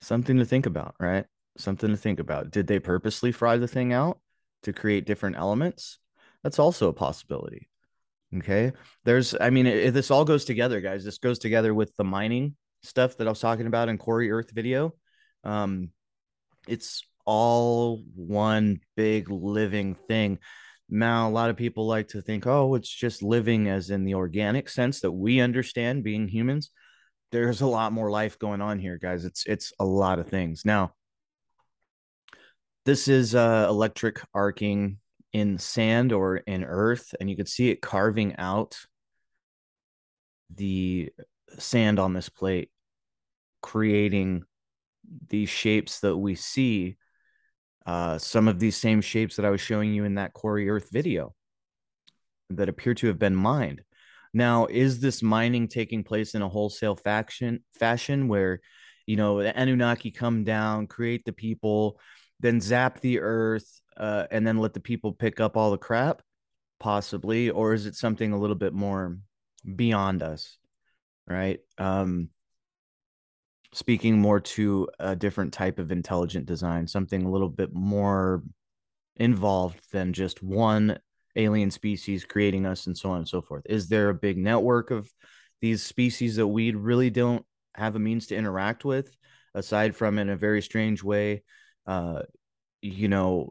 Something 0.00 0.38
to 0.38 0.44
think 0.44 0.66
about 0.66 0.94
right 0.98 1.26
something 1.60 1.90
to 1.90 1.96
think 1.96 2.20
about. 2.20 2.50
Did 2.50 2.66
they 2.66 2.78
purposely 2.78 3.32
fry 3.32 3.56
the 3.56 3.68
thing 3.68 3.92
out 3.92 4.18
to 4.62 4.72
create 4.72 5.06
different 5.06 5.36
elements? 5.36 5.98
That's 6.42 6.58
also 6.58 6.88
a 6.88 6.92
possibility. 6.94 7.68
Okay. 8.36 8.72
There's, 9.04 9.34
I 9.40 9.50
mean, 9.50 9.66
it, 9.66 9.92
this 9.92 10.10
all 10.10 10.24
goes 10.24 10.44
together, 10.44 10.80
guys. 10.80 11.04
This 11.04 11.18
goes 11.18 11.38
together 11.38 11.74
with 11.74 11.94
the 11.96 12.04
mining 12.04 12.56
stuff 12.82 13.16
that 13.16 13.26
I 13.26 13.30
was 13.30 13.40
talking 13.40 13.66
about 13.66 13.88
in 13.88 13.98
Quarry 13.98 14.30
Earth 14.30 14.50
video. 14.52 14.94
Um, 15.44 15.90
it's 16.68 17.02
all 17.24 18.02
one 18.14 18.80
big 18.96 19.30
living 19.30 19.94
thing. 19.94 20.38
Now, 20.88 21.28
a 21.28 21.30
lot 21.30 21.50
of 21.50 21.56
people 21.56 21.86
like 21.86 22.08
to 22.08 22.22
think, 22.22 22.46
oh, 22.46 22.74
it's 22.74 22.88
just 22.88 23.22
living 23.22 23.68
as 23.68 23.90
in 23.90 24.04
the 24.04 24.14
organic 24.14 24.68
sense 24.68 25.00
that 25.00 25.12
we 25.12 25.40
understand 25.40 26.04
being 26.04 26.28
humans. 26.28 26.70
There's 27.30 27.60
a 27.60 27.66
lot 27.66 27.92
more 27.92 28.10
life 28.10 28.38
going 28.38 28.60
on 28.60 28.80
here, 28.80 28.98
guys. 28.98 29.24
It's 29.24 29.46
it's 29.46 29.72
a 29.78 29.84
lot 29.84 30.18
of 30.18 30.28
things. 30.28 30.64
Now, 30.64 30.94
this 32.90 33.06
is 33.06 33.36
uh, 33.36 33.66
electric 33.68 34.20
arcing 34.34 34.98
in 35.32 35.58
sand 35.58 36.12
or 36.12 36.38
in 36.38 36.64
earth, 36.64 37.14
and 37.20 37.30
you 37.30 37.36
can 37.36 37.46
see 37.46 37.70
it 37.70 37.80
carving 37.80 38.34
out 38.36 38.76
the 40.56 41.08
sand 41.56 42.00
on 42.00 42.14
this 42.14 42.28
plate, 42.28 42.68
creating 43.62 44.42
these 45.28 45.48
shapes 45.48 46.00
that 46.00 46.16
we 46.16 46.34
see. 46.34 46.96
Uh, 47.86 48.18
some 48.18 48.48
of 48.48 48.58
these 48.58 48.76
same 48.76 49.00
shapes 49.00 49.36
that 49.36 49.46
I 49.46 49.50
was 49.50 49.60
showing 49.60 49.94
you 49.94 50.04
in 50.04 50.16
that 50.16 50.32
Quarry 50.32 50.68
Earth 50.68 50.88
video 50.90 51.32
that 52.50 52.68
appear 52.68 52.94
to 52.94 53.06
have 53.06 53.20
been 53.20 53.36
mined. 53.36 53.82
Now, 54.34 54.66
is 54.66 54.98
this 54.98 55.22
mining 55.22 55.68
taking 55.68 56.02
place 56.02 56.34
in 56.34 56.42
a 56.42 56.48
wholesale 56.48 56.96
faction 56.96 57.62
fashion 57.78 58.26
where, 58.26 58.58
you 59.06 59.14
know, 59.14 59.40
the 59.44 59.56
Anunnaki 59.56 60.10
come 60.10 60.42
down, 60.42 60.88
create 60.88 61.24
the 61.24 61.32
people, 61.32 62.00
then 62.40 62.60
zap 62.60 63.00
the 63.00 63.20
earth 63.20 63.80
uh, 63.96 64.26
and 64.30 64.46
then 64.46 64.58
let 64.58 64.74
the 64.74 64.80
people 64.80 65.12
pick 65.12 65.40
up 65.40 65.56
all 65.56 65.70
the 65.70 65.78
crap 65.78 66.22
possibly 66.78 67.50
or 67.50 67.74
is 67.74 67.86
it 67.86 67.94
something 67.94 68.32
a 68.32 68.38
little 68.38 68.56
bit 68.56 68.72
more 68.72 69.18
beyond 69.76 70.22
us 70.22 70.56
right? 71.26 71.60
Um 71.78 72.30
speaking 73.72 74.18
more 74.18 74.40
to 74.40 74.88
a 74.98 75.14
different 75.14 75.52
type 75.52 75.78
of 75.78 75.92
intelligent 75.92 76.44
design 76.44 76.88
something 76.88 77.24
a 77.24 77.30
little 77.30 77.48
bit 77.48 77.72
more 77.72 78.42
involved 79.16 79.78
than 79.92 80.12
just 80.12 80.42
one 80.42 80.98
alien 81.36 81.70
species 81.70 82.24
creating 82.24 82.66
us 82.66 82.86
and 82.86 82.96
so 82.96 83.10
on 83.10 83.18
and 83.18 83.28
so 83.28 83.40
forth. 83.40 83.62
Is 83.68 83.88
there 83.88 84.08
a 84.08 84.14
big 84.14 84.38
network 84.38 84.90
of 84.90 85.10
these 85.60 85.82
species 85.82 86.36
that 86.36 86.46
we 86.46 86.72
really 86.72 87.10
don't 87.10 87.44
have 87.74 87.96
a 87.96 88.00
means 88.00 88.26
to 88.28 88.36
interact 88.36 88.84
with 88.84 89.14
aside 89.54 89.94
from 89.94 90.18
in 90.18 90.28
a 90.28 90.36
very 90.36 90.62
strange 90.62 91.02
way 91.02 91.42
uh, 91.90 92.22
you 92.82 93.08
know, 93.08 93.50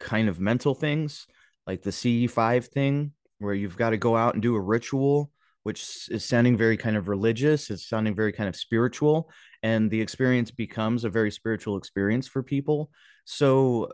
kind 0.00 0.28
of 0.28 0.40
mental 0.40 0.74
things 0.74 1.26
like 1.68 1.82
the 1.82 1.90
CE5 1.90 2.66
thing, 2.66 3.12
where 3.38 3.54
you've 3.54 3.76
got 3.76 3.90
to 3.90 3.96
go 3.96 4.16
out 4.16 4.34
and 4.34 4.42
do 4.42 4.56
a 4.56 4.60
ritual, 4.60 5.30
which 5.62 6.08
is 6.10 6.24
sounding 6.24 6.56
very 6.56 6.76
kind 6.76 6.96
of 6.96 7.06
religious. 7.06 7.70
It's 7.70 7.88
sounding 7.88 8.16
very 8.16 8.32
kind 8.32 8.48
of 8.48 8.56
spiritual. 8.56 9.30
And 9.62 9.88
the 9.88 10.00
experience 10.00 10.50
becomes 10.50 11.04
a 11.04 11.10
very 11.10 11.30
spiritual 11.30 11.76
experience 11.76 12.26
for 12.26 12.42
people. 12.42 12.90
So 13.24 13.92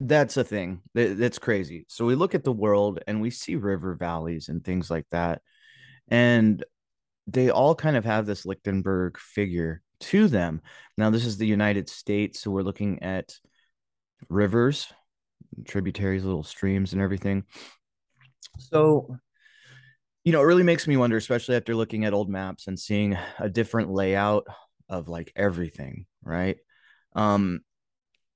that's 0.00 0.36
a 0.36 0.42
thing 0.44 0.80
that's 0.94 1.38
crazy. 1.38 1.84
So 1.88 2.06
we 2.06 2.16
look 2.16 2.34
at 2.34 2.42
the 2.42 2.52
world 2.52 2.98
and 3.06 3.20
we 3.20 3.30
see 3.30 3.54
river 3.54 3.94
valleys 3.94 4.48
and 4.48 4.64
things 4.64 4.90
like 4.90 5.06
that. 5.12 5.42
And 6.08 6.64
they 7.28 7.50
all 7.50 7.76
kind 7.76 7.96
of 7.96 8.04
have 8.04 8.26
this 8.26 8.44
Lichtenberg 8.44 9.16
figure 9.16 9.82
to 10.00 10.28
them. 10.28 10.60
Now, 10.96 11.10
this 11.10 11.24
is 11.24 11.36
the 11.36 11.46
United 11.46 11.88
States, 11.88 12.40
so 12.40 12.50
we're 12.50 12.62
looking 12.62 13.02
at 13.02 13.34
rivers, 14.28 14.92
tributaries, 15.66 16.24
little 16.24 16.42
streams, 16.42 16.92
and 16.92 17.02
everything. 17.02 17.44
So, 18.58 19.16
you 20.24 20.32
know, 20.32 20.40
it 20.40 20.46
really 20.46 20.62
makes 20.62 20.86
me 20.86 20.96
wonder, 20.96 21.16
especially 21.16 21.56
after 21.56 21.74
looking 21.74 22.04
at 22.04 22.14
old 22.14 22.28
maps 22.28 22.66
and 22.66 22.78
seeing 22.78 23.16
a 23.38 23.48
different 23.48 23.90
layout 23.90 24.46
of 24.88 25.08
like 25.08 25.32
everything, 25.36 26.06
right? 26.22 26.56
Um, 27.14 27.60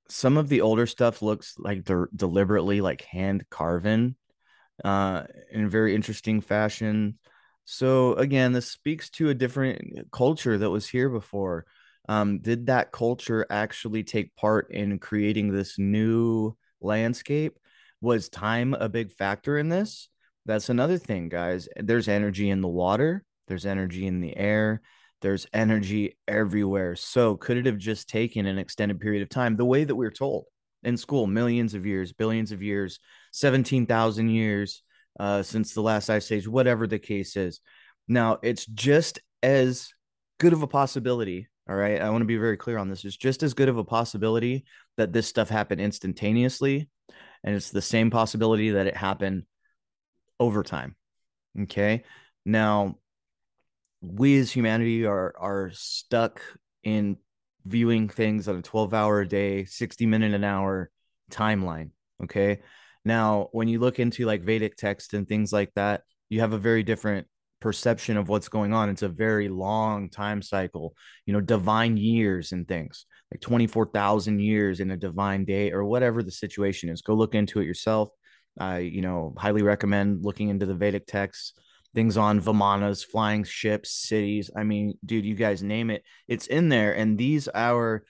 some 0.09 0.37
of 0.37 0.49
the 0.49 0.61
older 0.61 0.87
stuff 0.87 1.23
looks 1.23 1.54
like 1.59 1.85
they're 1.85 2.09
deliberately 2.14 2.81
like 2.81 3.02
hand 3.02 3.45
carven 3.50 4.16
uh, 4.85 5.25
in 5.50 5.64
a 5.64 5.69
very 5.69 5.95
interesting 5.95 6.40
fashion. 6.40 7.19
So 7.64 8.14
again, 8.14 8.52
this 8.52 8.71
speaks 8.71 9.11
to 9.11 9.31
a 9.31 9.35
different 9.35 10.11
culture 10.11 10.59
that 10.59 10.71
was 10.71 10.88
here 10.88 11.09
before. 11.09 11.66
Um, 12.09 12.38
did 12.40 12.66
that 12.66 12.92
culture 12.92 13.47
actually 13.49 14.02
take 14.02 14.35
part 14.35 14.71
in 14.71 14.99
creating 14.99 15.52
this 15.52 15.78
new 15.78 16.57
landscape? 16.81 17.59
Was 18.00 18.28
time 18.28 18.75
a 18.75 18.88
big 18.88 19.12
factor 19.12 19.57
in 19.57 19.69
this? 19.69 20.09
That's 20.45 20.69
another 20.69 20.99
thing, 20.99 21.28
guys. 21.28 21.69
There's 21.76 22.09
energy 22.09 22.50
in 22.50 22.61
the 22.61 22.69
water, 22.69 23.25
there's 23.47 23.64
energy 23.64 24.07
in 24.07 24.21
the 24.21 24.37
air, 24.37 24.83
there's 25.21 25.47
energy 25.52 26.19
everywhere. 26.26 26.97
So, 26.97 27.37
could 27.37 27.57
it 27.57 27.66
have 27.66 27.78
just 27.78 28.09
taken 28.09 28.47
an 28.47 28.59
extended 28.59 29.00
period 29.00 29.23
of 29.23 29.28
time 29.28 29.54
the 29.54 29.64
way 29.64 29.85
that 29.85 29.95
we 29.95 30.04
are 30.04 30.11
told 30.11 30.47
in 30.83 30.97
school, 30.97 31.28
millions 31.28 31.75
of 31.75 31.87
years, 31.87 32.12
billions 32.12 32.50
of 32.50 32.61
years, 32.61 32.99
17,000 33.33 34.28
years 34.28 34.83
uh, 35.19 35.42
since 35.42 35.75
the 35.75 35.83
last 35.83 36.11
ice 36.11 36.31
age, 36.33 36.49
whatever 36.49 36.87
the 36.87 36.99
case 36.99 37.37
is? 37.37 37.61
Now, 38.09 38.38
it's 38.42 38.66
just 38.66 39.21
as 39.42 39.92
good 40.38 40.52
of 40.52 40.62
a 40.62 40.66
possibility. 40.66 41.49
All 41.69 41.76
right. 41.76 42.00
I 42.00 42.11
want 42.11 42.23
to 42.23 42.26
be 42.26 42.37
very 42.37 42.57
clear 42.57 42.78
on 42.78 42.88
this. 42.88 43.04
It's 43.04 43.16
just 43.16 43.42
as 43.42 43.54
good 43.54 43.69
of 43.69 43.78
a 43.78 43.85
possibility 43.85 44.64
that 44.97 45.12
this 45.12 45.28
stuff 45.28 45.49
happened 45.49 45.81
instantaneously. 45.81 46.88
And 47.45 47.54
it's 47.54 47.71
the 47.71 47.83
same 47.83 48.11
possibility 48.11 48.71
that 48.71 48.87
it 48.87 48.97
happened 48.97 49.45
over 50.40 50.62
time. 50.62 50.97
Okay. 51.62 52.04
Now, 52.45 52.99
we 54.00 54.38
as 54.40 54.50
humanity 54.50 55.07
are 55.07 55.35
are 55.38 55.71
stuck 55.73 56.40
in 56.83 57.16
viewing 57.64 58.09
things 58.09 58.49
on 58.49 58.57
a 58.57 58.62
12 58.62 58.92
hour 58.92 59.21
a 59.21 59.28
day, 59.28 59.64
60 59.64 60.07
minute 60.07 60.35
an 60.35 60.45
hour 60.45 60.90
timeline. 61.31 61.90
Okay. 62.23 62.61
Now, 63.04 63.49
when 63.52 63.68
you 63.68 63.78
look 63.78 63.99
into 63.99 64.26
like 64.26 64.42
Vedic 64.42 64.76
text 64.76 65.14
and 65.14 65.28
things 65.28 65.52
like 65.52 65.73
that, 65.75 66.02
you 66.28 66.40
have 66.40 66.52
a 66.52 66.59
very 66.59 66.82
different 66.82 67.26
perception 67.61 68.16
of 68.16 68.28
what's 68.28 68.49
going 68.49 68.73
on. 68.73 68.90
It's 68.90 69.02
a 69.02 69.09
very 69.09 69.49
long 69.49 70.09
time 70.11 70.42
cycle, 70.42 70.94
you 71.26 71.32
know, 71.32 71.40
divine 71.40 71.97
years 71.97 72.52
and 72.52 72.66
things 72.66 73.06
like 73.32 73.40
24,000 73.40 74.40
years 74.40 74.80
in 74.80 74.90
a 74.90 74.97
divine 74.97 75.44
day 75.44 75.73
or 75.73 75.85
whatever 75.85 76.23
the 76.23 76.30
situation 76.30 76.90
is. 76.90 77.00
Go 77.00 77.14
look 77.14 77.35
into 77.35 77.61
it 77.61 77.64
yourself. 77.64 78.11
I, 78.59 78.78
you 78.78 79.00
know, 79.00 79.35
highly 79.38 79.62
recommend 79.62 80.25
looking 80.25 80.50
into 80.50 80.66
the 80.66 80.75
Vedic 80.75 81.06
texts, 81.06 81.54
things 81.94 82.18
on 82.18 82.40
Vimanas, 82.40 83.06
flying 83.06 83.44
ships, 83.44 83.90
cities. 83.90 84.50
I 84.54 84.64
mean, 84.64 84.99
dude, 85.06 85.25
you 85.25 85.35
guys 85.35 85.62
name 85.62 85.88
it, 85.88 86.02
it's 86.28 86.47
in 86.47 86.68
there. 86.68 86.94
And 86.94 87.16
these 87.16 87.49
are 87.49 88.02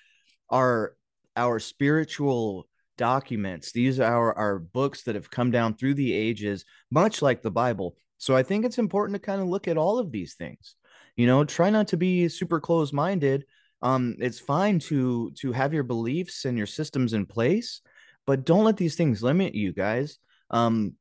our 0.50 0.96
our 1.36 1.60
spiritual 1.60 2.66
documents. 3.02 3.72
These 3.72 3.98
are 3.98 4.32
our 4.34 4.60
books 4.60 5.02
that 5.02 5.16
have 5.16 5.28
come 5.28 5.50
down 5.50 5.74
through 5.74 5.94
the 5.94 6.12
ages, 6.12 6.64
much 6.88 7.20
like 7.20 7.42
the 7.42 7.50
Bible. 7.50 7.96
So 8.18 8.36
I 8.36 8.44
think 8.44 8.64
it's 8.64 8.78
important 8.78 9.16
to 9.16 9.26
kind 9.26 9.40
of 9.40 9.48
look 9.48 9.66
at 9.66 9.76
all 9.76 9.98
of 9.98 10.12
these 10.12 10.34
things. 10.34 10.76
You 11.16 11.26
know, 11.26 11.44
try 11.44 11.68
not 11.68 11.88
to 11.88 11.96
be 11.96 12.28
super 12.28 12.60
close 12.60 12.92
minded. 12.92 13.44
Um, 13.82 14.14
it's 14.20 14.38
fine 14.38 14.78
to 14.90 15.32
to 15.40 15.50
have 15.50 15.74
your 15.74 15.82
beliefs 15.82 16.44
and 16.44 16.56
your 16.56 16.68
systems 16.68 17.12
in 17.12 17.26
place, 17.26 17.80
but 18.24 18.44
don't 18.44 18.62
let 18.62 18.76
these 18.76 18.94
things 18.94 19.20
limit 19.20 19.52
you, 19.52 19.72
guys. 19.72 20.20
Um, 20.50 20.94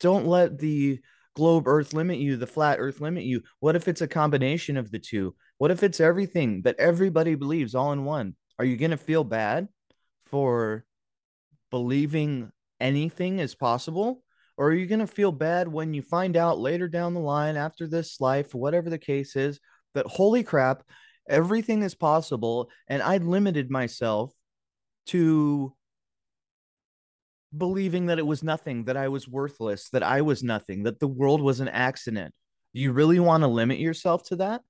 don't 0.00 0.26
let 0.26 0.58
the 0.58 0.98
globe 1.36 1.68
earth 1.68 1.92
limit 1.92 2.18
you, 2.18 2.36
the 2.36 2.48
flat 2.48 2.80
earth 2.80 3.00
limit 3.00 3.22
you. 3.22 3.44
What 3.60 3.76
if 3.76 3.86
it's 3.86 4.02
a 4.02 4.08
combination 4.08 4.76
of 4.76 4.90
the 4.90 4.98
two? 4.98 5.36
What 5.58 5.70
if 5.70 5.84
it's 5.84 6.00
everything 6.00 6.62
that 6.62 6.80
everybody 6.80 7.36
believes 7.36 7.76
all 7.76 7.92
in 7.92 8.04
one? 8.04 8.34
Are 8.58 8.64
you 8.64 8.76
going 8.76 8.90
to 8.90 8.96
feel 8.96 9.22
bad 9.22 9.68
for 10.24 10.84
believing 11.70 12.50
anything 12.80 13.38
is 13.38 13.54
possible? 13.54 14.22
Or 14.56 14.68
are 14.68 14.74
you 14.74 14.86
going 14.86 15.00
to 15.00 15.06
feel 15.06 15.32
bad 15.32 15.68
when 15.68 15.94
you 15.94 16.02
find 16.02 16.36
out 16.36 16.58
later 16.58 16.88
down 16.88 17.14
the 17.14 17.20
line 17.20 17.56
after 17.56 17.86
this 17.86 18.20
life, 18.20 18.54
whatever 18.54 18.90
the 18.90 18.98
case 18.98 19.36
is, 19.36 19.60
that 19.94 20.06
holy 20.06 20.42
crap, 20.42 20.82
everything 21.28 21.82
is 21.82 21.94
possible 21.94 22.70
and 22.88 23.02
I 23.02 23.18
limited 23.18 23.70
myself 23.70 24.32
to 25.06 25.74
believing 27.56 28.06
that 28.06 28.18
it 28.18 28.26
was 28.26 28.42
nothing, 28.42 28.84
that 28.84 28.96
I 28.96 29.08
was 29.08 29.28
worthless, 29.28 29.88
that 29.90 30.02
I 30.02 30.22
was 30.22 30.42
nothing, 30.42 30.82
that 30.82 31.00
the 31.00 31.08
world 31.08 31.40
was 31.40 31.60
an 31.60 31.68
accident. 31.68 32.34
Do 32.74 32.80
you 32.80 32.92
really 32.92 33.20
want 33.20 33.42
to 33.42 33.48
limit 33.48 33.78
yourself 33.78 34.24
to 34.24 34.36
that? 34.36 34.62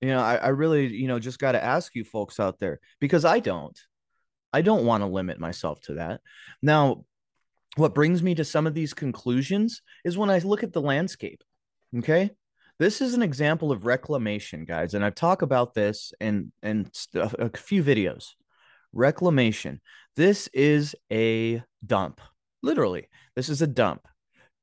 You 0.00 0.08
know, 0.08 0.20
I, 0.20 0.36
I 0.36 0.48
really, 0.48 0.92
you 0.92 1.06
know, 1.06 1.20
just 1.20 1.38
got 1.38 1.52
to 1.52 1.62
ask 1.62 1.94
you 1.94 2.02
folks 2.02 2.40
out 2.40 2.58
there 2.58 2.80
because 2.98 3.24
I 3.24 3.38
don't. 3.38 3.78
I 4.52 4.62
don't 4.62 4.84
want 4.84 5.02
to 5.02 5.06
limit 5.06 5.40
myself 5.40 5.80
to 5.82 5.94
that. 5.94 6.20
Now, 6.60 7.04
what 7.76 7.94
brings 7.94 8.22
me 8.22 8.34
to 8.34 8.44
some 8.44 8.66
of 8.66 8.74
these 8.74 8.92
conclusions 8.94 9.82
is 10.04 10.18
when 10.18 10.30
I 10.30 10.38
look 10.38 10.62
at 10.62 10.72
the 10.72 10.80
landscape. 10.80 11.42
Okay. 11.96 12.30
This 12.78 13.00
is 13.00 13.14
an 13.14 13.22
example 13.22 13.70
of 13.70 13.86
reclamation, 13.86 14.64
guys. 14.64 14.94
And 14.94 15.04
I've 15.04 15.14
talked 15.14 15.42
about 15.42 15.74
this 15.74 16.12
in, 16.20 16.52
in 16.62 16.90
a 17.14 17.56
few 17.56 17.82
videos. 17.82 18.30
Reclamation. 18.92 19.80
This 20.16 20.48
is 20.52 20.96
a 21.10 21.62
dump. 21.84 22.20
Literally, 22.62 23.08
this 23.36 23.48
is 23.48 23.62
a 23.62 23.66
dump. 23.66 24.06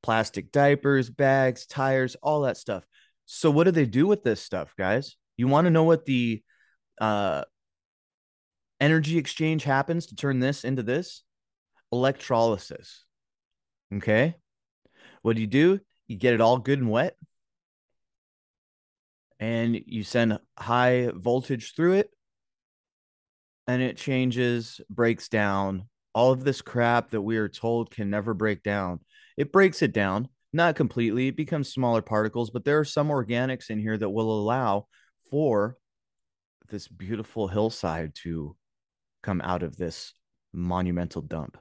Plastic 0.04 0.52
diapers, 0.52 1.10
bags, 1.10 1.66
tires, 1.66 2.16
all 2.22 2.42
that 2.42 2.58
stuff. 2.58 2.86
So, 3.26 3.52
what 3.52 3.66
do 3.66 3.72
they 3.72 3.86
do 3.86 4.08
with 4.08 4.24
this 4.24 4.42
stuff, 4.42 4.74
guys? 4.78 5.16
You 5.38 5.48
want 5.48 5.66
to 5.66 5.72
know 5.72 5.84
what 5.84 6.06
the 6.06 6.44
uh, 7.00 7.44
energy 8.80 9.18
exchange 9.18 9.64
happens 9.64 10.08
to 10.08 10.16
turn 10.16 10.40
this 10.40 10.64
into 10.64 10.84
this? 10.84 11.24
Electrolysis. 11.92 13.06
Okay. 13.94 14.36
What 15.22 15.36
do 15.36 15.42
you 15.42 15.48
do? 15.48 15.80
You 16.08 16.18
get 16.18 16.34
it 16.34 16.42
all 16.42 16.58
good 16.58 16.80
and 16.80 16.90
wet, 16.90 17.16
and 19.40 19.80
you 19.86 20.04
send 20.04 20.40
high 20.58 21.12
voltage 21.14 21.76
through 21.76 21.94
it, 21.94 22.10
and 23.68 23.82
it 23.82 23.98
changes, 23.98 24.82
breaks 24.90 25.30
down. 25.30 25.88
All 26.16 26.32
of 26.32 26.44
this 26.44 26.62
crap 26.62 27.12
that 27.12 27.22
we 27.22 27.38
are 27.38 27.48
told 27.48 27.92
can 27.92 28.10
never 28.10 28.34
break 28.34 28.64
down. 28.64 29.02
It 29.38 29.52
breaks 29.52 29.82
it 29.82 29.94
down, 29.94 30.30
not 30.52 30.76
completely. 30.76 31.28
It 31.28 31.38
becomes 31.38 31.72
smaller 31.72 32.02
particles, 32.02 32.50
but 32.50 32.66
there 32.66 32.80
are 32.80 32.86
some 32.86 33.10
organics 33.10 33.70
in 33.70 33.80
here 33.80 33.98
that 33.98 34.10
will 34.10 34.32
allow 34.32 34.88
for 35.30 35.78
this 36.70 36.88
beautiful 36.88 37.48
hillside 37.48 38.16
to 38.24 38.56
come 39.22 39.42
out 39.42 39.64
of 39.64 39.78
this 39.78 40.14
monumental 40.54 41.22
dump. 41.22 41.58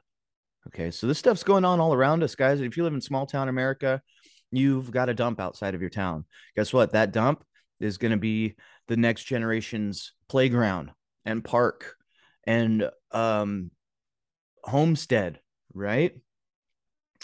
Okay, 0.68 0.90
so 0.90 1.06
this 1.06 1.18
stuff's 1.18 1.42
going 1.42 1.64
on 1.64 1.80
all 1.80 1.94
around 1.94 2.22
us, 2.22 2.34
guys. 2.34 2.60
If 2.60 2.76
you 2.76 2.84
live 2.84 2.94
in 2.94 3.00
small 3.00 3.26
town 3.26 3.48
America, 3.48 4.02
you've 4.50 4.90
got 4.90 5.08
a 5.08 5.14
dump 5.14 5.40
outside 5.40 5.74
of 5.74 5.80
your 5.80 5.90
town. 5.90 6.24
Guess 6.56 6.72
what? 6.72 6.92
That 6.92 7.12
dump 7.12 7.44
is 7.80 7.96
going 7.96 8.10
to 8.10 8.18
be 8.18 8.56
the 8.86 8.96
next 8.96 9.24
generation's 9.24 10.12
playground 10.28 10.90
and 11.24 11.44
park 11.44 11.94
and 12.46 12.90
um, 13.12 13.70
homestead, 14.64 15.40
right? 15.72 16.14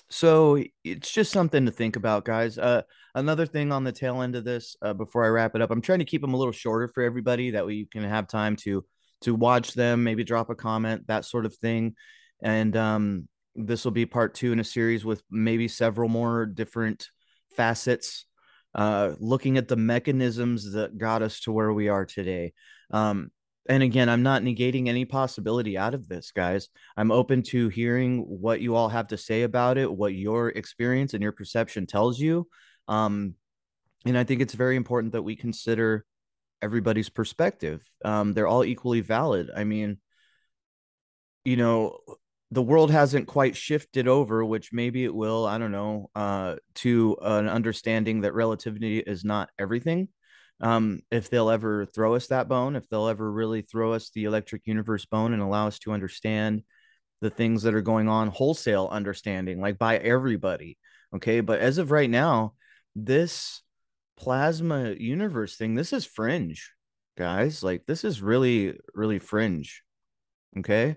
So 0.09 0.62
it's 0.85 1.11
just 1.11 1.33
something 1.33 1.66
to 1.66 1.73
think 1.73 1.97
about, 1.97 2.25
guys. 2.25 2.57
Uh, 2.57 2.83
another 3.14 3.47
thing 3.47 3.73
on 3.73 3.85
the 3.85 3.92
tail 3.92 4.23
end 4.23 4.37
of 4.37 4.44
this, 4.44 4.77
uh, 4.83 4.92
before 4.92 5.25
I 5.25 5.29
wrap 5.29 5.55
it 5.55 5.62
up, 5.62 5.70
I'm 5.70 5.81
trying 5.81 5.99
to 6.01 6.05
keep 6.05 6.20
them 6.20 6.35
a 6.35 6.37
little 6.37 6.53
shorter 6.53 6.88
for 6.88 7.03
everybody 7.03 7.51
that 7.51 7.66
way 7.66 7.75
you 7.75 7.87
can 7.87 8.05
have 8.05 8.29
time 8.29 8.57
to 8.57 8.85
to 9.22 9.35
watch 9.35 9.74
them, 9.74 10.05
maybe 10.05 10.24
drop 10.24 10.50
a 10.50 10.55
comment, 10.55 11.07
that 11.07 11.24
sort 11.24 11.46
of 11.46 11.55
thing. 11.57 11.94
And 12.42 12.77
um, 12.77 13.29
this 13.55 13.85
will 13.85 13.92
be 13.92 14.07
part 14.07 14.35
two 14.35 14.53
in 14.53 14.61
a 14.61 14.64
series 14.64 15.05
with 15.05 15.22
maybe 15.31 15.68
several 15.68 16.09
more 16.09 16.46
different 16.46 17.09
facets, 17.57 18.27
uh, 18.74 19.12
looking 19.18 19.57
at 19.57 19.68
the 19.68 19.77
mechanisms 19.77 20.72
that 20.72 20.98
got 20.98 21.22
us 21.22 21.40
to 21.40 21.53
where 21.53 21.72
we 21.72 21.88
are 21.88 22.05
today. 22.05 22.53
Um, 22.90 23.31
and 23.66 23.83
again, 23.83 24.11
I'm 24.11 24.22
not 24.22 24.42
negating 24.42 24.88
any 24.88 25.07
possibility 25.07 25.79
out 25.79 25.94
of 25.94 26.07
this, 26.07 26.33
guys. 26.33 26.68
I'm 26.96 27.11
open 27.11 27.42
to 27.44 27.68
hearing 27.68 28.20
what 28.20 28.61
you 28.61 28.74
all 28.74 28.90
have 28.90 29.09
to 29.09 29.16
say 29.16 29.42
about 29.42 29.79
it, 29.79 29.90
what 29.90 30.12
your 30.12 30.50
experience 30.50 31.14
and 31.14 31.22
your 31.22 31.33
perception 31.33 31.87
tells 31.87 32.18
you. 32.18 32.46
Um, 32.88 33.35
and 34.05 34.18
I 34.18 34.24
think 34.24 34.42
it's 34.42 34.53
very 34.53 34.77
important 34.77 35.14
that 35.14 35.22
we 35.22 35.35
consider 35.35 36.05
everybody's 36.64 37.11
perspective. 37.11 37.88
Um, 38.05 38.33
they're 38.33 38.48
all 38.48 38.64
equally 38.64 39.00
valid. 39.00 39.50
I 39.55 39.64
mean, 39.64 39.98
you 41.44 41.57
know, 41.57 41.98
the 42.50 42.62
world 42.62 42.90
hasn't 42.90 43.29
quite 43.29 43.57
shifted 43.57 44.09
over, 44.09 44.44
which 44.44 44.72
maybe 44.72 45.05
it 45.05 45.14
will, 45.14 45.46
I 45.46 45.59
don't 45.59 45.72
know, 45.72 46.11
uh, 46.14 46.57
to 46.77 47.16
an 47.22 47.48
understanding 47.48 48.22
that 48.22 48.35
relativity 48.35 48.98
is 48.98 49.24
not 49.24 49.50
everything 49.59 50.09
um, 50.61 51.03
if 51.11 51.31
they'll 51.31 51.50
ever 51.50 51.87
throw 51.87 52.14
us 52.14 52.29
that 52.29 52.48
bone, 52.48 52.77
if 52.77 52.88
they'll 52.88 53.09
ever 53.09 53.31
really 53.31 53.62
throw 53.62 53.92
us 53.92 54.11
the 54.11 54.24
electric 54.24 54.66
universe 54.66 55.05
bone 55.05 55.33
and 55.33 55.42
allow 55.42 55.66
us 55.66 55.79
to 55.81 55.92
understand 55.92 56.62
the 57.20 57.31
things 57.31 57.62
that 57.62 57.74
are 57.74 57.83
going 57.83 58.09
on, 58.09 58.29
wholesale 58.29 58.88
understanding, 58.90 59.61
like 59.61 59.79
by 59.79 59.96
everybody. 59.96 60.79
Okay. 61.14 61.40
But 61.40 61.61
as 61.61 61.79
of 61.79 61.90
right 61.90 62.11
now, 62.11 62.55
this 62.94 63.62
plasma 64.25 64.95
universe 64.99 65.57
thing, 65.57 65.75
this 65.75 65.93
is 65.93 66.07
fringe, 66.07 66.73
guys. 67.19 67.63
Like, 67.63 67.85
this 67.87 68.05
is 68.05 68.23
really, 68.23 68.79
really 68.95 69.19
fringe. 69.19 69.83
Okay. 70.59 70.97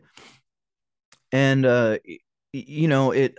And, 1.32 1.66
uh, 1.66 1.98
you 2.54 2.88
know, 2.88 3.12
it, 3.12 3.36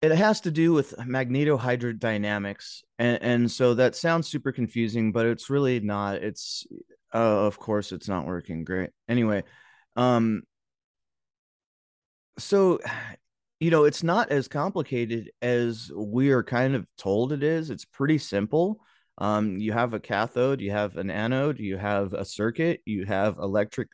it 0.00 0.12
has 0.12 0.40
to 0.42 0.50
do 0.50 0.72
with 0.72 0.96
magnetohydrodynamics 0.96 2.82
and, 2.98 3.22
and 3.22 3.50
so 3.50 3.74
that 3.74 3.94
sounds 3.94 4.28
super 4.28 4.50
confusing 4.50 5.12
but 5.12 5.26
it's 5.26 5.50
really 5.50 5.78
not 5.78 6.16
it's 6.16 6.66
uh, 7.14 7.18
of 7.46 7.58
course 7.58 7.92
it's 7.92 8.08
not 8.08 8.26
working 8.26 8.64
great 8.64 8.90
anyway 9.08 9.42
um 9.96 10.42
so 12.38 12.80
you 13.60 13.70
know, 13.70 13.84
it's 13.84 14.02
not 14.02 14.30
as 14.30 14.48
complicated 14.48 15.30
as 15.42 15.92
we 15.94 16.30
are 16.30 16.42
kind 16.42 16.74
of 16.74 16.86
told 16.96 17.32
it 17.32 17.42
is. 17.42 17.70
It's 17.70 17.84
pretty 17.84 18.18
simple. 18.18 18.80
Um, 19.18 19.58
you 19.58 19.72
have 19.72 19.92
a 19.92 20.00
cathode, 20.00 20.62
you 20.62 20.70
have 20.70 20.96
an 20.96 21.10
anode, 21.10 21.58
you 21.58 21.76
have 21.76 22.14
a 22.14 22.24
circuit, 22.24 22.80
you 22.86 23.04
have 23.04 23.36
electric 23.36 23.88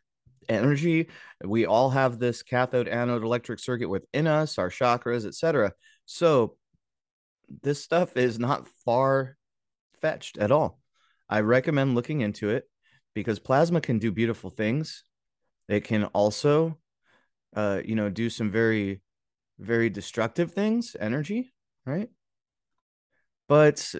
energy. 0.47 1.09
We 1.43 1.65
all 1.65 1.89
have 1.89 2.17
this 2.17 2.43
cathode 2.43 2.87
anode 2.87 3.23
electric 3.23 3.59
circuit 3.59 3.89
within 3.89 4.25
us, 4.25 4.57
our 4.57 4.69
chakras, 4.69 5.25
etc. 5.25 5.73
So 6.05 6.55
this 7.61 7.83
stuff 7.83 8.15
is 8.15 8.39
not 8.39 8.69
far 8.85 9.35
fetched 9.99 10.37
at 10.37 10.51
all. 10.51 10.79
I 11.29 11.41
recommend 11.41 11.95
looking 11.95 12.21
into 12.21 12.49
it 12.49 12.63
because 13.13 13.39
plasma 13.39 13.81
can 13.81 13.99
do 13.99 14.11
beautiful 14.13 14.49
things. 14.49 15.03
It 15.67 15.83
can 15.83 16.05
also, 16.05 16.77
uh, 17.53 17.81
you 17.83 17.95
know, 17.95 18.09
do 18.09 18.29
some 18.29 18.49
very, 18.49 19.01
very 19.59 19.89
destructive 19.89 20.51
things, 20.51 20.95
energy, 20.99 21.53
right? 21.85 22.09
But, 23.47 23.95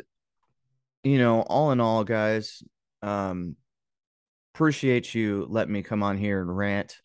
you 1.03 1.17
know, 1.17 1.41
all 1.41 1.71
in 1.71 1.79
all, 1.79 2.03
guys, 2.03 2.61
um, 3.01 3.55
appreciate 4.53 5.13
you 5.15 5.45
letting 5.49 5.73
me 5.73 5.83
come 5.83 6.03
on 6.03 6.17
here 6.17 6.41
and 6.41 6.55
rant. 6.55 6.97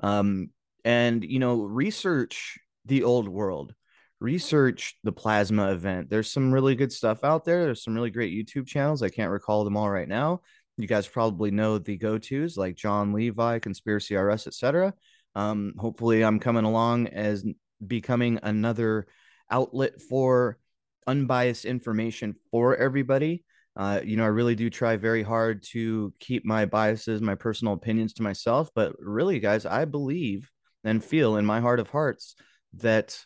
Um, 0.00 0.50
and, 0.84 1.24
you 1.24 1.38
know, 1.38 1.62
research 1.62 2.58
the 2.84 3.04
old 3.04 3.28
world 3.28 3.74
research 4.22 4.96
the 5.02 5.12
plasma 5.12 5.72
event. 5.72 6.08
There's 6.08 6.30
some 6.30 6.52
really 6.52 6.76
good 6.76 6.92
stuff 6.92 7.24
out 7.24 7.44
there. 7.44 7.64
There's 7.64 7.82
some 7.82 7.94
really 7.94 8.10
great 8.10 8.32
YouTube 8.32 8.66
channels. 8.66 9.02
I 9.02 9.08
can't 9.08 9.32
recall 9.32 9.64
them 9.64 9.76
all 9.76 9.90
right 9.90 10.08
now. 10.08 10.40
You 10.78 10.86
guys 10.86 11.06
probably 11.06 11.50
know 11.50 11.78
the 11.78 11.96
go-tos 11.98 12.56
like 12.56 12.76
Jon 12.76 13.12
Levi, 13.12 13.58
Conspiracy 13.58 14.16
RS, 14.16 14.46
etc. 14.46 14.94
Um, 15.34 15.74
hopefully, 15.76 16.24
I'm 16.24 16.38
coming 16.38 16.64
along 16.64 17.08
as 17.08 17.44
becoming 17.86 18.38
another 18.42 19.06
outlet 19.50 20.00
for 20.00 20.58
unbiased 21.06 21.64
information 21.64 22.34
for 22.50 22.76
everybody. 22.76 23.44
Uh, 23.74 24.00
you 24.04 24.16
know, 24.16 24.24
I 24.24 24.28
really 24.28 24.54
do 24.54 24.68
try 24.68 24.96
very 24.96 25.22
hard 25.22 25.62
to 25.70 26.12
keep 26.20 26.44
my 26.44 26.66
biases, 26.66 27.20
my 27.20 27.34
personal 27.34 27.74
opinions 27.74 28.12
to 28.14 28.22
myself. 28.22 28.70
But 28.74 28.94
really, 28.98 29.40
guys, 29.40 29.64
I 29.64 29.84
believe 29.84 30.50
and 30.84 31.02
feel 31.02 31.36
in 31.36 31.46
my 31.46 31.60
heart 31.60 31.80
of 31.80 31.88
hearts 31.88 32.34
that 32.74 33.18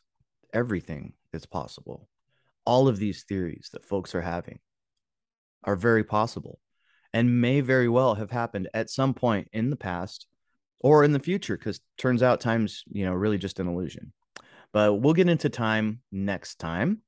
everything 0.53 1.14
is 1.33 1.47
possible. 1.47 2.09
All 2.64 2.88
of 2.88 2.99
these 2.99 3.25
theories 3.25 3.71
that 3.73 3.87
folks 3.87 4.14
are 4.14 4.21
having 4.21 4.59
are 5.64 5.77
very 5.77 6.05
possible 6.05 6.61
and 7.12 7.40
may 7.40 7.61
very 7.61 7.88
well 7.88 8.14
have 8.14 8.31
happened 8.31 8.69
at 8.75 8.90
some 8.90 9.14
point 9.14 9.49
in 9.53 9.71
the 9.71 9.77
past 9.77 10.27
or 10.81 11.03
in 11.03 11.12
the 11.12 11.19
future 11.19 11.57
because 11.57 11.81
turns 11.97 12.23
out 12.23 12.40
time's 12.40 12.85
you 12.90 13.05
know 13.05 13.12
really 13.12 13.38
just 13.38 13.59
an 13.59 13.66
illusion 13.66 14.12
but 14.77 15.01
we'll 15.01 15.15
get 15.15 15.31
into 15.31 15.49
time 15.49 16.03
next 16.12 16.57
time 16.57 17.01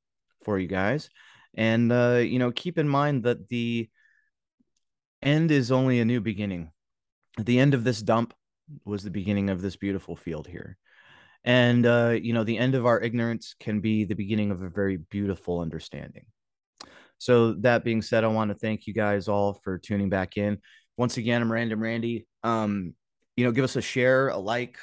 for 0.42 0.59
you 0.59 0.66
guys 0.66 1.11
and 1.54 1.92
uh 1.92 2.16
you 2.16 2.38
know 2.38 2.50
keep 2.50 2.78
in 2.78 2.88
mind 2.88 3.24
that 3.24 3.46
the 3.48 3.87
end 5.20 5.50
is 5.50 5.70
only 5.70 6.00
a 6.00 6.04
new 6.07 6.22
beginning 6.22 6.70
the 7.37 7.59
end 7.59 7.74
of 7.74 7.85
this 7.85 8.00
dump 8.00 8.33
was 8.87 9.02
the 9.02 9.11
beginning 9.11 9.50
of 9.50 9.61
this 9.61 9.76
beautiful 9.76 10.16
field 10.16 10.46
here 10.46 10.78
and, 11.44 11.87
uh, 11.87 12.16
you 12.20 12.33
know, 12.33 12.44
the 12.44 12.59
end 12.59 12.74
of 12.74 12.85
our 12.85 13.00
ignorance 13.00 13.54
can 13.59 13.81
be 13.81 14.04
the 14.04 14.14
beginning 14.14 14.50
of 14.50 14.62
a 14.62 14.68
very 14.68 14.96
beautiful 14.96 15.61
understanding. 15.61 16.26
So, 17.18 17.54
that 17.61 17.85
being 17.85 18.02
said, 18.02 18.24
I 18.24 18.28
want 18.28 18.50
to 18.50 18.57
thank 18.57 18.87
you 18.87 18.92
guys 18.92 19.28
all 19.28 19.54
for 19.54 19.78
tuning 19.78 20.11
back 20.11 20.37
in. 20.37 20.59
Once 20.96 21.16
again, 21.16 21.40
I'm 21.40 21.50
Random 21.50 21.81
Randy. 21.81 22.26
Um, 22.42 22.94
you 23.37 23.44
know, 23.44 23.52
give 23.52 23.64
us 23.64 23.76
a 23.76 23.81
share, 23.81 24.28
a 24.28 24.37
like, 24.37 24.78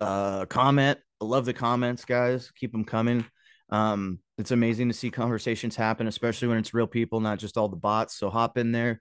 uh, 0.00 0.40
a 0.42 0.46
comment. 0.46 0.98
I 1.20 1.24
love 1.24 1.44
the 1.44 1.52
comments, 1.52 2.04
guys. 2.04 2.50
Keep 2.56 2.72
them 2.72 2.84
coming. 2.84 3.24
Um, 3.70 4.18
it's 4.36 4.50
amazing 4.50 4.88
to 4.88 4.94
see 4.94 5.10
conversations 5.10 5.76
happen, 5.76 6.06
especially 6.06 6.48
when 6.48 6.58
it's 6.58 6.74
real 6.74 6.86
people, 6.86 7.20
not 7.20 7.38
just 7.38 7.56
all 7.56 7.68
the 7.68 7.76
bots. 7.76 8.16
So 8.16 8.30
hop 8.30 8.58
in 8.58 8.72
there, 8.72 9.00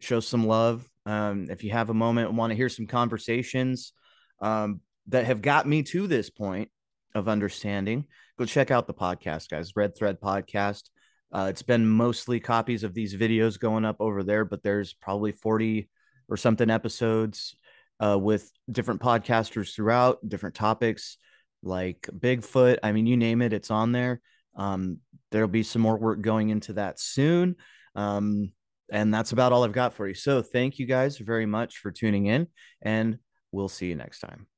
show 0.00 0.20
some 0.20 0.46
love. 0.46 0.88
Um, 1.06 1.48
if 1.50 1.62
you 1.64 1.70
have 1.70 1.90
a 1.90 1.94
moment, 1.94 2.28
and 2.28 2.38
want 2.38 2.50
to 2.50 2.56
hear 2.56 2.68
some 2.68 2.86
conversations, 2.86 3.92
um, 4.40 4.80
that 5.08 5.26
have 5.26 5.42
got 5.42 5.66
me 5.66 5.82
to 5.82 6.06
this 6.06 6.30
point 6.30 6.70
of 7.14 7.28
understanding, 7.28 8.06
go 8.38 8.44
check 8.44 8.70
out 8.70 8.86
the 8.86 8.94
podcast, 8.94 9.48
guys. 9.48 9.76
Red 9.76 9.96
Thread 9.96 10.20
Podcast. 10.20 10.84
Uh, 11.32 11.46
it's 11.48 11.62
been 11.62 11.86
mostly 11.86 12.40
copies 12.40 12.82
of 12.84 12.94
these 12.94 13.14
videos 13.14 13.58
going 13.58 13.84
up 13.84 13.96
over 14.00 14.22
there, 14.22 14.44
but 14.44 14.62
there's 14.62 14.92
probably 14.94 15.32
40 15.32 15.88
or 16.28 16.36
something 16.36 16.70
episodes 16.70 17.54
uh, 18.00 18.18
with 18.18 18.50
different 18.70 19.00
podcasters 19.00 19.74
throughout, 19.74 20.18
different 20.28 20.54
topics 20.54 21.18
like 21.62 22.08
Bigfoot. 22.12 22.78
I 22.82 22.92
mean, 22.92 23.06
you 23.06 23.16
name 23.16 23.42
it, 23.42 23.52
it's 23.52 23.70
on 23.70 23.92
there. 23.92 24.20
Um, 24.56 24.98
there'll 25.30 25.48
be 25.48 25.62
some 25.62 25.82
more 25.82 25.98
work 25.98 26.20
going 26.20 26.50
into 26.50 26.74
that 26.74 26.98
soon. 26.98 27.56
Um, 27.94 28.52
and 28.90 29.14
that's 29.14 29.32
about 29.32 29.52
all 29.52 29.64
I've 29.64 29.72
got 29.72 29.94
for 29.94 30.08
you. 30.08 30.14
So 30.14 30.42
thank 30.42 30.78
you 30.78 30.86
guys 30.86 31.18
very 31.18 31.46
much 31.46 31.78
for 31.78 31.90
tuning 31.92 32.26
in, 32.26 32.48
and 32.82 33.18
we'll 33.52 33.68
see 33.68 33.86
you 33.86 33.94
next 33.94 34.20
time. 34.20 34.49